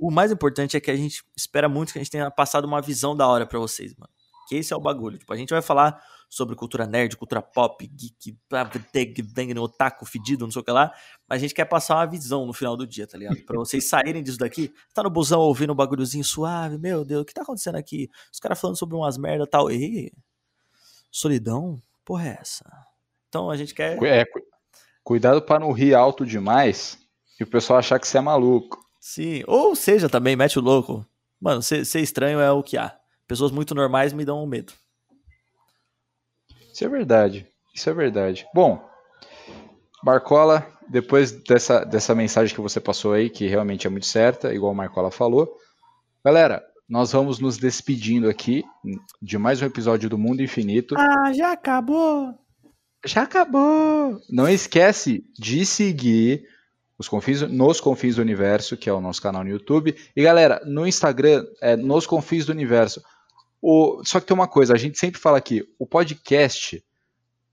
[0.00, 2.80] O mais importante é que a gente espera muito que a gente tenha passado uma
[2.80, 4.10] visão da hora para vocês, mano.
[4.48, 5.18] Que esse é o bagulho.
[5.18, 8.38] Tipo, a gente vai falar sobre cultura nerd, cultura pop, geek,
[9.58, 10.92] otaku, fedido, não sei o que lá.
[11.28, 13.44] Mas a gente quer passar uma visão no final do dia, tá ligado?
[13.44, 14.72] Pra vocês saírem disso daqui.
[14.94, 16.78] Tá no busão ouvindo um bagulhozinho suave.
[16.78, 18.08] Meu Deus, o que tá acontecendo aqui?
[18.32, 19.70] Os caras falando sobre umas merda tal.
[19.70, 20.12] E
[21.10, 21.80] solidão?
[22.04, 22.64] Porra, é essa?
[23.28, 24.02] Então a gente quer.
[24.02, 24.24] É,
[25.02, 26.99] cuidado para não rir alto demais
[27.40, 28.78] e o pessoal achar que você é maluco.
[29.00, 31.04] Sim, ou seja, também mete o louco.
[31.40, 32.94] Mano, ser, ser estranho é o que há.
[33.26, 34.74] Pessoas muito normais me dão medo.
[36.70, 37.48] Isso é verdade.
[37.74, 38.46] Isso é verdade.
[38.54, 38.86] Bom,
[40.04, 44.72] Marcola, depois dessa, dessa mensagem que você passou aí, que realmente é muito certa, igual
[44.72, 45.50] o Marcola falou.
[46.22, 48.62] Galera, nós vamos nos despedindo aqui
[49.22, 50.94] de mais um episódio do Mundo Infinito.
[50.98, 52.34] Ah, já acabou!
[53.06, 54.20] Já acabou!
[54.28, 56.44] Não esquece de seguir
[57.00, 59.96] os confins, nos Confins do Universo, que é o nosso canal no YouTube.
[60.14, 63.02] E galera, no Instagram é Nos Confins do Universo.
[63.62, 66.84] O, só que tem uma coisa, a gente sempre fala aqui, o podcast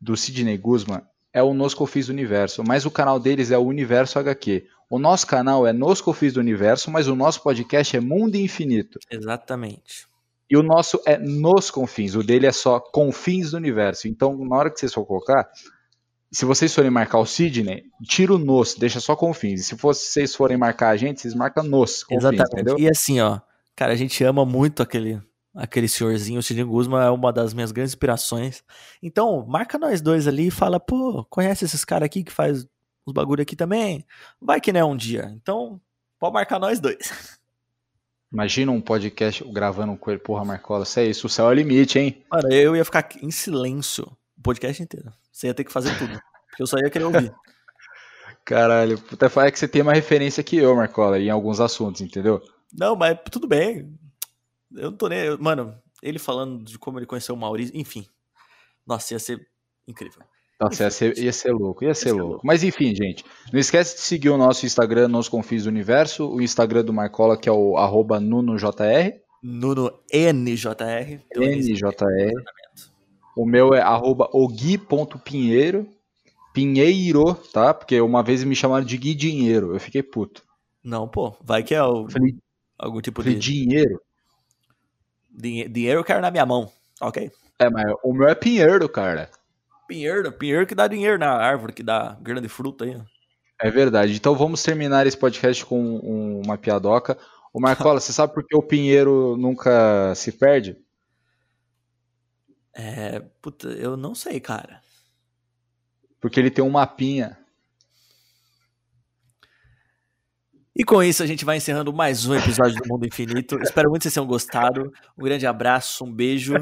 [0.01, 3.61] do Sidney Guzman é o Nos Confins do Universo, mas o canal deles é o
[3.61, 4.67] Universo HQ.
[4.89, 8.99] O nosso canal é Nos Confins do Universo, mas o nosso podcast é Mundo Infinito.
[9.09, 10.07] Exatamente.
[10.49, 14.09] E o nosso é Nos Confins, o dele é só Confins do Universo.
[14.09, 15.49] Então, na hora que vocês for colocar,
[16.31, 19.61] se vocês forem marcar o Sidney, tira o nos, deixa só com fins.
[19.61, 22.03] E se vocês forem marcar a gente, vocês marcam nos.
[22.03, 22.43] Com Exatamente.
[22.43, 22.79] Fins, entendeu?
[22.79, 23.39] E assim, ó,
[23.75, 25.21] cara, a gente ama muito aquele,
[25.55, 26.39] aquele senhorzinho.
[26.39, 28.61] O Sidney Guzman é uma das minhas grandes inspirações.
[29.01, 32.67] Então, marca nós dois ali e fala, pô, conhece esses caras aqui que faz
[33.05, 34.05] os bagulho aqui também?
[34.41, 35.31] Vai que não é um dia.
[35.33, 35.79] Então,
[36.19, 37.37] pode marcar nós dois.
[38.31, 41.53] Imagina um podcast gravando com ele, porra, Marcola, isso é isso, o céu é o
[41.53, 42.25] limite, hein?
[42.29, 45.11] Mano, eu ia ficar em silêncio o podcast inteiro.
[45.31, 46.19] Você ia ter que fazer tudo.
[46.49, 47.33] Porque eu só ia querer ouvir.
[48.45, 52.41] Caralho, puta, é que você tem uma referência que eu, Marcola, em alguns assuntos, entendeu?
[52.73, 53.93] Não, mas tudo bem.
[54.73, 55.37] Eu não tô nem.
[55.37, 58.05] Mano, ele falando de como ele conheceu o Maurício, enfim.
[58.85, 59.45] Nossa, ia ser
[59.87, 60.21] incrível.
[60.59, 62.27] Nossa, ia ser, ia ser louco, ia, ia ser, louco.
[62.29, 62.47] louco.
[62.47, 66.41] Mas enfim, gente, não esquece de seguir o nosso Instagram, Nos Confins do Universo, o
[66.41, 69.21] Instagram do Marcola, que é o arroba NunoJR.
[69.43, 71.21] NunoNJR.
[71.35, 72.33] NJR.
[73.37, 75.87] O meu é arroba ogui.pinheiro.
[76.53, 77.71] Pinheiro, tá?
[77.73, 79.73] Porque uma vez me chamaram de Gui Dinheiro.
[79.75, 80.43] Eu fiquei puto.
[80.83, 81.35] Não, pô.
[81.43, 82.35] Vai que é o, Falei,
[82.79, 83.51] algum tipo falei de.
[83.63, 84.01] dinheiro.
[85.29, 86.71] Dinhe- Dinheiro eu quero na minha mão.
[86.99, 87.29] Ok.
[87.59, 89.29] É, mas o meu é Pinheiro, cara.
[89.87, 92.99] Pinheiro, pinheiro que dá dinheiro na árvore, que dá grande fruta aí.
[93.61, 94.13] É verdade.
[94.15, 97.17] Então vamos terminar esse podcast com um- uma piadoca.
[97.53, 100.75] O Marcola, você sabe por que o Pinheiro nunca se perde?
[102.77, 103.19] É.
[103.41, 104.81] Puta, eu não sei, cara.
[106.21, 107.37] Porque ele tem um mapinha.
[110.75, 113.59] E com isso a gente vai encerrando mais um episódio do Mundo Infinito.
[113.63, 114.93] Espero muito que vocês tenham gostado.
[115.17, 116.53] Um grande abraço, um beijo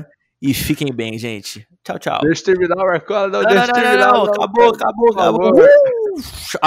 [0.41, 1.67] e fiquem bem, gente.
[1.83, 2.19] Tchau, tchau.
[2.21, 3.27] Deixa eu terminar, Marcola.
[3.27, 4.13] Não, Não, deixa não, eu não, terminar.
[4.13, 4.33] não, não.
[4.33, 5.41] acabou, acabou, favor.
[5.41, 5.65] acabou.
[5.65, 6.59] Uh!